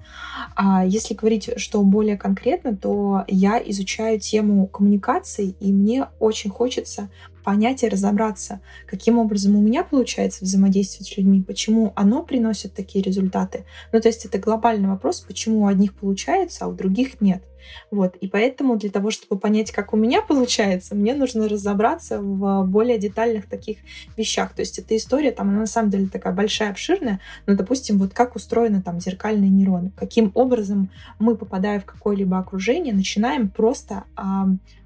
А 0.55 0.85
если 0.85 1.15
говорить 1.15 1.51
что 1.57 1.83
более 1.83 2.17
конкретно, 2.17 2.77
то 2.77 3.25
я 3.29 3.61
изучаю 3.65 4.21
тему 4.21 4.67
коммуникаций, 4.67 5.57
и 5.61 5.73
мне 5.73 6.07
очень 6.19 6.51
хочется 6.51 7.11
понять 7.45 7.83
и 7.83 7.89
разобраться, 7.89 8.61
каким 8.87 9.19
образом 9.19 9.55
у 9.55 9.61
меня 9.61 9.85
получается 9.85 10.45
взаимодействовать 10.45 11.09
с 11.09 11.17
людьми, 11.17 11.43
почему 11.43 11.93
оно 11.95 12.23
приносит 12.23 12.75
такие 12.75 13.05
результаты. 13.05 13.65
Ну, 13.93 14.01
то 14.01 14.09
есть 14.09 14.25
это 14.25 14.39
глобальный 14.39 14.89
вопрос, 14.89 15.21
почему 15.21 15.63
у 15.63 15.67
одних 15.67 15.95
получается, 15.95 16.65
а 16.65 16.69
у 16.69 16.73
других 16.73 17.21
нет. 17.21 17.45
Вот. 17.91 18.17
И 18.17 18.29
поэтому 18.29 18.77
для 18.77 18.91
того, 18.91 19.11
чтобы 19.11 19.41
понять, 19.41 19.71
как 19.73 19.93
у 19.93 19.97
меня 19.97 20.23
получается, 20.23 20.95
мне 20.95 21.15
нужно 21.15 21.49
разобраться 21.49 22.21
в 22.21 22.65
более 22.65 22.99
детальных 22.99 23.47
таких 23.49 23.79
вещах. 24.17 24.55
То 24.55 24.61
есть 24.61 24.79
эта 24.79 24.97
история, 24.97 25.33
там, 25.33 25.49
она 25.49 25.61
на 25.61 25.67
самом 25.67 25.91
деле 25.91 26.09
такая 26.09 26.33
большая, 26.33 26.71
обширная, 26.71 27.21
но, 27.47 27.55
допустим, 27.55 27.99
вот 27.99 28.13
как 28.13 28.37
устроены 28.37 28.83
там 28.83 29.01
зеркальные 29.01 29.51
нейроны, 29.51 29.93
каким 29.97 30.31
образом 30.35 30.91
мы, 31.19 31.37
попадая 31.37 31.81
в 31.81 31.85
какое-либо 31.85 32.39
окружение, 32.39 32.95
начинаем 32.95 33.49
просто 33.49 34.05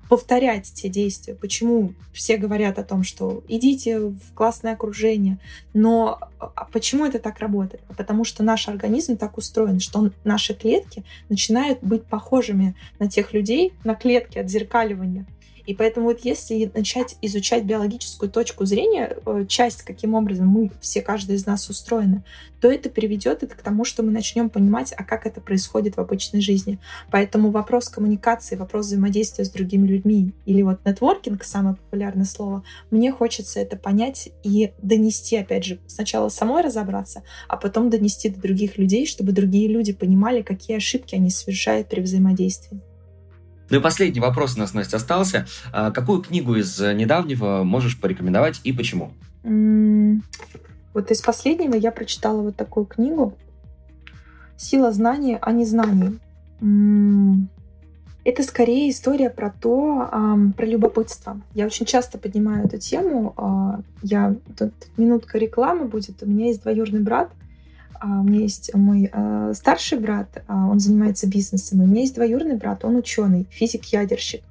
повторять 0.09 0.73
те 0.73 0.89
действия. 0.89 1.35
Почему 1.35 1.93
все 2.13 2.37
говорят 2.37 2.79
о 2.79 2.85
том, 2.85 3.03
что 3.05 3.43
идите 3.49 3.99
в 4.01 4.35
классное 4.35 4.73
окружение, 4.73 5.39
но 5.75 6.19
а 6.39 6.65
почему 6.73 7.05
это 7.05 7.19
так 7.19 7.39
работает? 7.39 7.83
Потому 7.97 8.25
что 8.25 8.43
наш 8.43 8.69
организм 8.69 9.17
так 9.17 9.37
устроен, 9.39 9.81
что 9.81 9.99
он, 9.99 10.13
наши 10.25 10.55
клетки 10.55 11.05
начинают 11.29 11.81
быть 11.83 12.05
похожими 12.05 12.75
на 12.99 13.09
тех 13.09 13.33
людей, 13.33 13.73
на 13.85 13.95
клетки 13.95 14.39
отзеркаливания. 14.39 15.27
И 15.69 15.75
поэтому 15.75 16.07
вот 16.07 16.21
если 16.21 16.71
начать 16.73 17.17
изучать 17.21 17.65
биологическую 17.65 18.31
точку 18.31 18.65
зрения, 18.65 19.19
э, 19.27 19.45
часть, 19.47 19.83
каким 19.83 20.15
образом 20.15 20.49
мы 20.49 20.71
все, 20.81 21.03
каждый 21.03 21.37
из 21.37 21.45
нас 21.45 21.69
устроены, 21.69 22.25
то 22.63 22.71
это 22.71 22.89
приведет 22.89 23.43
это 23.43 23.55
к 23.55 23.61
тому, 23.61 23.85
что 23.85 24.03
мы 24.03 24.11
начнем 24.11 24.49
понимать, 24.49 24.95
а 24.97 25.05
как 25.05 25.27
это 25.27 25.43
происходит 25.43 25.99
в 25.99 26.01
обычной 26.01 26.41
жизни. 26.41 26.79
Поэтому 27.11 27.51
вопрос 27.51 27.91
коммуникации, 27.91 28.57
вопрос 28.57 28.87
взаимодействия 28.87 29.45
с 29.45 29.51
другими 29.51 29.87
людьми 29.87 30.33
или 30.47 30.63
вот 30.63 30.83
нетворкинг, 30.87 31.45
самое 31.45 31.77
популярное 31.77 32.25
слово, 32.25 32.65
мне 32.91 33.13
хочется 33.13 33.61
это 33.61 33.77
понять 33.77 34.31
и 34.43 34.73
донести, 34.81 35.37
опять 35.37 35.65
же, 35.65 35.81
сначала 35.87 36.31
самой 36.31 36.63
разобраться, 36.63 37.25
а 37.47 37.59
потом 37.59 37.91
донести 37.91 38.31
до 38.31 38.41
других 38.41 38.79
людей, 38.79 39.07
чтобы 39.07 39.33
другие 39.33 39.69
люди 39.69 39.93
понимали, 39.93 40.41
какие 40.41 40.79
ошибки 40.79 41.15
они 41.15 41.29
совершают 41.29 41.91
при 41.91 42.01
взаимодействии. 42.01 42.81
Ну 43.71 43.79
и 43.79 43.81
последний 43.81 44.21
вопрос 44.21 44.57
у 44.57 44.61
нас, 44.61 44.75
Настя, 44.75 44.97
остался. 44.97 45.47
А 45.73 45.91
какую 45.91 46.23
книгу 46.23 46.55
из 46.55 46.81
недавнего 46.81 47.65
можешь 47.65 48.01
порекомендовать 48.01 48.61
и 48.65 48.73
почему? 48.73 49.13
Вот 49.43 51.11
из 51.11 51.21
последнего 51.21 51.75
я 51.75 51.93
прочитала 51.93 52.41
вот 52.41 52.57
такую 52.57 52.87
книгу 52.87 53.37
«Сила 54.57 54.93
знания 54.93 55.39
о 55.41 55.53
незнании». 55.53 56.19
Это 58.25 58.43
скорее 58.43 58.91
история 58.91 59.31
про 59.31 59.51
то, 59.51 60.11
про 60.57 60.67
любопытство. 60.67 61.41
Я 61.55 61.67
очень 61.67 61.87
часто 61.87 62.19
поднимаю 62.19 62.67
эту 62.67 62.77
тему. 62.77 63.33
А, 63.39 63.81
я 64.03 64.35
тут 64.59 64.73
минутка 64.99 65.39
рекламы 65.39 65.87
будет. 65.87 66.23
У 66.23 66.27
меня 66.27 66.47
есть 66.47 66.63
двоюродный 66.63 67.01
брат, 67.01 67.31
а, 68.01 68.21
у 68.21 68.25
меня 68.25 68.41
есть 68.41 68.75
мой 68.75 69.11
э, 69.13 69.53
старший 69.55 69.99
брат, 69.99 70.43
а, 70.47 70.69
он 70.69 70.81
занимается 70.81 71.29
бизнесом, 71.29 71.81
и 71.81 71.85
у 71.85 71.87
меня 71.87 72.03
есть 72.03 72.15
двоюродный 72.15 72.57
брат, 72.57 72.85
он 72.85 72.97
ученый, 72.97 73.47
физик-ядерщик. 73.51 74.43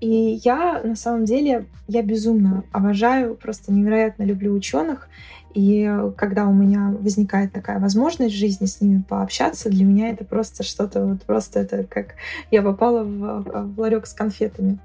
И 0.00 0.40
я, 0.44 0.80
на 0.82 0.96
самом 0.96 1.24
деле, 1.24 1.66
я 1.88 2.02
безумно 2.02 2.64
обожаю, 2.72 3.34
просто 3.34 3.72
невероятно 3.72 4.22
люблю 4.22 4.52
ученых. 4.52 5.08
И 5.56 5.90
когда 6.18 6.46
у 6.46 6.52
меня 6.52 6.94
возникает 7.00 7.50
такая 7.50 7.78
возможность 7.78 8.34
в 8.34 8.38
жизни 8.38 8.66
с 8.66 8.82
ними 8.82 9.02
пообщаться, 9.08 9.70
для 9.70 9.86
меня 9.86 10.10
это 10.10 10.22
просто 10.22 10.62
что-то, 10.62 11.06
вот 11.06 11.22
просто 11.22 11.60
это 11.60 11.84
как 11.84 12.08
я 12.50 12.60
попала 12.60 13.02
в, 13.02 13.72
в 13.72 13.80
ларек 13.80 14.06
с 14.06 14.12
конфетами. 14.12 14.78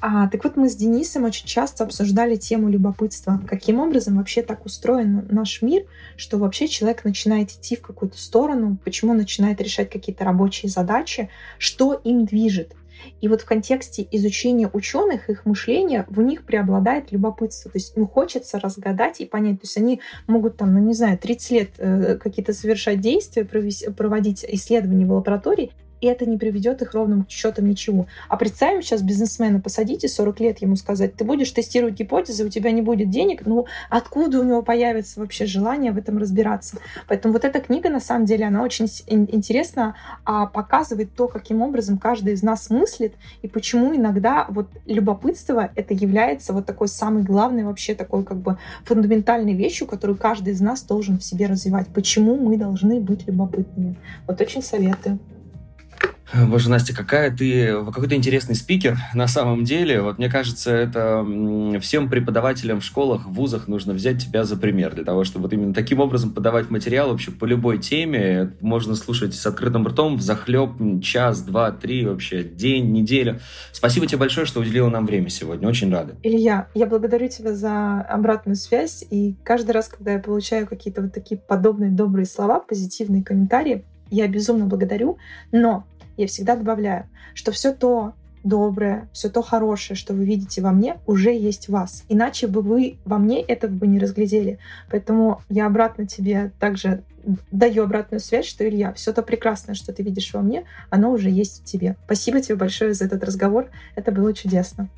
А, 0.00 0.26
так 0.26 0.42
вот, 0.42 0.56
мы 0.56 0.68
с 0.68 0.74
Денисом 0.74 1.22
очень 1.22 1.46
часто 1.46 1.84
обсуждали 1.84 2.34
тему 2.34 2.68
любопытства. 2.68 3.40
Каким 3.46 3.78
образом 3.78 4.16
вообще 4.16 4.42
так 4.42 4.66
устроен 4.66 5.24
наш 5.30 5.62
мир, 5.62 5.84
что 6.16 6.36
вообще 6.36 6.66
человек 6.66 7.04
начинает 7.04 7.52
идти 7.52 7.76
в 7.76 7.82
какую-то 7.82 8.18
сторону, 8.18 8.78
почему 8.82 9.14
начинает 9.14 9.60
решать 9.60 9.88
какие-то 9.88 10.24
рабочие 10.24 10.68
задачи, 10.68 11.30
что 11.58 11.94
им 11.94 12.24
движет. 12.24 12.74
И 13.20 13.28
вот 13.28 13.42
в 13.42 13.44
контексте 13.44 14.06
изучения 14.10 14.68
ученых, 14.72 15.30
их 15.30 15.46
мышления, 15.46 16.04
в 16.08 16.20
них 16.22 16.44
преобладает 16.44 17.12
любопытство. 17.12 17.70
То 17.70 17.78
есть 17.78 17.96
им 17.96 18.06
хочется 18.06 18.58
разгадать 18.58 19.20
и 19.20 19.26
понять. 19.26 19.60
То 19.60 19.64
есть 19.64 19.76
они 19.76 20.00
могут 20.26 20.56
там, 20.56 20.74
ну 20.74 20.80
не 20.80 20.94
знаю, 20.94 21.18
30 21.18 21.50
лет 21.50 21.70
э, 21.78 22.16
какие-то 22.16 22.52
совершать 22.52 23.00
действия, 23.00 23.44
проводить 23.44 24.44
исследования 24.48 25.06
в 25.06 25.12
лаборатории, 25.12 25.72
и 26.02 26.06
это 26.06 26.26
не 26.26 26.36
приведет 26.36 26.82
их 26.82 26.92
ровным 26.94 27.26
счетом 27.28 27.68
ничего. 27.68 28.06
А 28.28 28.36
представим 28.36 28.82
сейчас 28.82 29.02
бизнесмена 29.02 29.60
посадите 29.60 30.08
40 30.08 30.40
лет 30.40 30.58
ему 30.58 30.74
сказать, 30.74 31.14
ты 31.14 31.24
будешь 31.24 31.50
тестировать 31.52 31.94
гипотезы, 31.94 32.44
у 32.44 32.48
тебя 32.48 32.72
не 32.72 32.82
будет 32.82 33.08
денег, 33.08 33.46
ну 33.46 33.66
откуда 33.88 34.40
у 34.40 34.42
него 34.42 34.62
появится 34.62 35.20
вообще 35.20 35.46
желание 35.46 35.92
в 35.92 35.98
этом 35.98 36.18
разбираться? 36.18 36.78
Поэтому 37.06 37.32
вот 37.32 37.44
эта 37.44 37.60
книга, 37.60 37.88
на 37.88 38.00
самом 38.00 38.26
деле, 38.26 38.46
она 38.46 38.62
очень 38.62 38.86
интересно 39.06 39.94
а, 40.24 40.46
показывает 40.46 41.14
то, 41.14 41.28
каким 41.28 41.62
образом 41.62 41.98
каждый 41.98 42.32
из 42.34 42.42
нас 42.42 42.68
мыслит, 42.68 43.14
и 43.42 43.46
почему 43.46 43.94
иногда 43.94 44.46
вот 44.48 44.68
любопытство 44.86 45.70
это 45.76 45.94
является 45.94 46.52
вот 46.52 46.66
такой 46.66 46.88
самой 46.88 47.22
главной 47.22 47.62
вообще 47.62 47.94
такой 47.94 48.24
как 48.24 48.38
бы 48.38 48.58
фундаментальной 48.84 49.54
вещью, 49.54 49.86
которую 49.86 50.18
каждый 50.18 50.52
из 50.52 50.60
нас 50.60 50.82
должен 50.82 51.20
в 51.20 51.24
себе 51.24 51.46
развивать. 51.46 51.86
Почему 51.94 52.36
мы 52.36 52.56
должны 52.56 52.98
быть 52.98 53.28
любопытными? 53.28 53.96
Вот 54.26 54.40
очень 54.40 54.62
советую. 54.62 55.20
Боже, 56.34 56.70
Настя, 56.70 56.94
какая 56.94 57.30
ты, 57.30 57.84
какой 57.84 58.08
ты 58.08 58.14
интересный 58.14 58.54
спикер 58.54 58.96
на 59.12 59.26
самом 59.28 59.64
деле. 59.64 60.00
Вот 60.00 60.16
мне 60.16 60.30
кажется, 60.30 60.70
это 60.70 61.26
всем 61.80 62.08
преподавателям 62.08 62.80
в 62.80 62.84
школах, 62.84 63.26
в 63.26 63.32
вузах 63.32 63.68
нужно 63.68 63.92
взять 63.92 64.24
тебя 64.24 64.44
за 64.44 64.56
пример 64.56 64.94
для 64.94 65.04
того, 65.04 65.24
чтобы 65.24 65.42
вот 65.42 65.52
именно 65.52 65.74
таким 65.74 66.00
образом 66.00 66.32
подавать 66.32 66.70
материал 66.70 67.10
вообще 67.10 67.32
по 67.32 67.44
любой 67.44 67.78
теме. 67.78 68.52
Можно 68.62 68.94
слушать 68.94 69.34
с 69.34 69.44
открытым 69.44 69.86
ртом, 69.86 70.16
в 70.16 70.22
захлеб, 70.22 70.70
час, 71.02 71.42
два, 71.42 71.70
три, 71.70 72.06
вообще 72.06 72.42
день, 72.42 72.92
неделю. 72.92 73.40
Спасибо 73.72 74.06
тебе 74.06 74.18
большое, 74.18 74.46
что 74.46 74.60
уделила 74.60 74.88
нам 74.88 75.04
время 75.04 75.28
сегодня. 75.28 75.68
Очень 75.68 75.92
рада. 75.92 76.16
Илья, 76.22 76.68
я 76.74 76.86
благодарю 76.86 77.28
тебя 77.28 77.54
за 77.54 78.00
обратную 78.00 78.56
связь. 78.56 79.04
И 79.10 79.36
каждый 79.44 79.72
раз, 79.72 79.88
когда 79.88 80.12
я 80.12 80.18
получаю 80.18 80.66
какие-то 80.66 81.02
вот 81.02 81.12
такие 81.12 81.38
подобные 81.38 81.90
добрые 81.90 82.24
слова, 82.24 82.58
позитивные 82.58 83.22
комментарии, 83.22 83.84
я 84.12 84.28
безумно 84.28 84.66
благодарю. 84.66 85.16
Но 85.52 85.86
я 86.16 86.26
всегда 86.26 86.56
добавляю, 86.56 87.06
что 87.34 87.52
все 87.52 87.72
то 87.72 88.14
доброе, 88.44 89.08
все 89.12 89.28
то 89.28 89.42
хорошее, 89.42 89.96
что 89.96 90.14
вы 90.14 90.24
видите 90.24 90.62
во 90.62 90.72
мне, 90.72 90.96
уже 91.06 91.30
есть 91.30 91.66
в 91.66 91.72
вас. 91.72 92.04
Иначе 92.08 92.46
бы 92.46 92.60
вы 92.60 92.98
во 93.04 93.18
мне 93.18 93.40
этого 93.40 93.70
бы 93.70 93.86
не 93.86 93.98
разглядели. 93.98 94.58
Поэтому 94.90 95.42
я 95.48 95.66
обратно 95.66 96.06
тебе 96.06 96.52
также 96.58 97.04
даю 97.52 97.84
обратную 97.84 98.20
связь, 98.20 98.46
что, 98.46 98.68
Илья, 98.68 98.92
все 98.94 99.12
то 99.12 99.22
прекрасное, 99.22 99.74
что 99.74 99.92
ты 99.92 100.02
видишь 100.02 100.32
во 100.34 100.40
мне, 100.40 100.64
оно 100.90 101.12
уже 101.12 101.30
есть 101.30 101.62
в 101.62 101.64
тебе. 101.64 101.96
Спасибо 102.04 102.40
тебе 102.40 102.56
большое 102.56 102.94
за 102.94 103.04
этот 103.04 103.22
разговор. 103.22 103.70
Это 103.94 104.10
было 104.10 104.34
чудесно. 104.34 104.88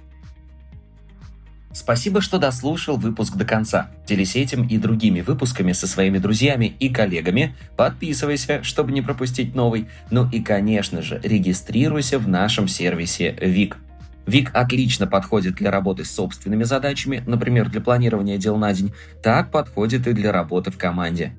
Спасибо, 1.75 2.21
что 2.21 2.39
дослушал 2.39 2.97
выпуск 2.97 3.35
до 3.35 3.45
конца. 3.45 3.91
Делись 4.07 4.37
этим 4.37 4.65
и 4.65 4.79
другими 4.79 5.23
выпусками 5.23 5.73
со 5.73 5.89
своими 5.89 6.19
друзьями 6.19 6.67
и 6.79 6.89
коллегами. 6.89 7.57
Подписывайся, 7.77 8.63
чтобы 8.63 8.93
не 8.93 9.03
пропустить 9.03 9.57
новый. 9.57 9.89
Ну 10.09 10.31
и, 10.31 10.41
конечно 10.41 11.03
же, 11.03 11.21
регистрируйся 11.25 12.21
в 12.21 12.29
нашем 12.29 12.69
сервисе 12.69 13.37
ВИК. 13.41 13.77
ВИК 14.25 14.53
отлично 14.55 15.09
подходит 15.09 15.57
для 15.57 15.73
работы 15.73 16.05
с 16.05 16.13
собственными 16.13 16.63
задачами, 16.63 17.25
например, 17.27 17.69
для 17.69 17.81
планирования 17.81 18.39
дел 18.39 18.57
на 18.57 18.73
день, 18.73 18.95
так 19.21 19.51
подходит 19.51 20.07
и 20.07 20.13
для 20.13 20.31
работы 20.31 20.71
в 20.71 20.79
команде. 20.79 21.37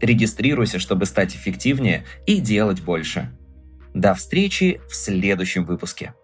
Регистрируйся, 0.00 0.78
чтобы 0.78 1.04
стать 1.04 1.34
эффективнее 1.34 2.04
и 2.26 2.38
делать 2.38 2.80
больше. 2.80 3.28
До 3.92 4.14
встречи 4.14 4.80
в 4.88 4.94
следующем 4.94 5.64
выпуске. 5.64 6.14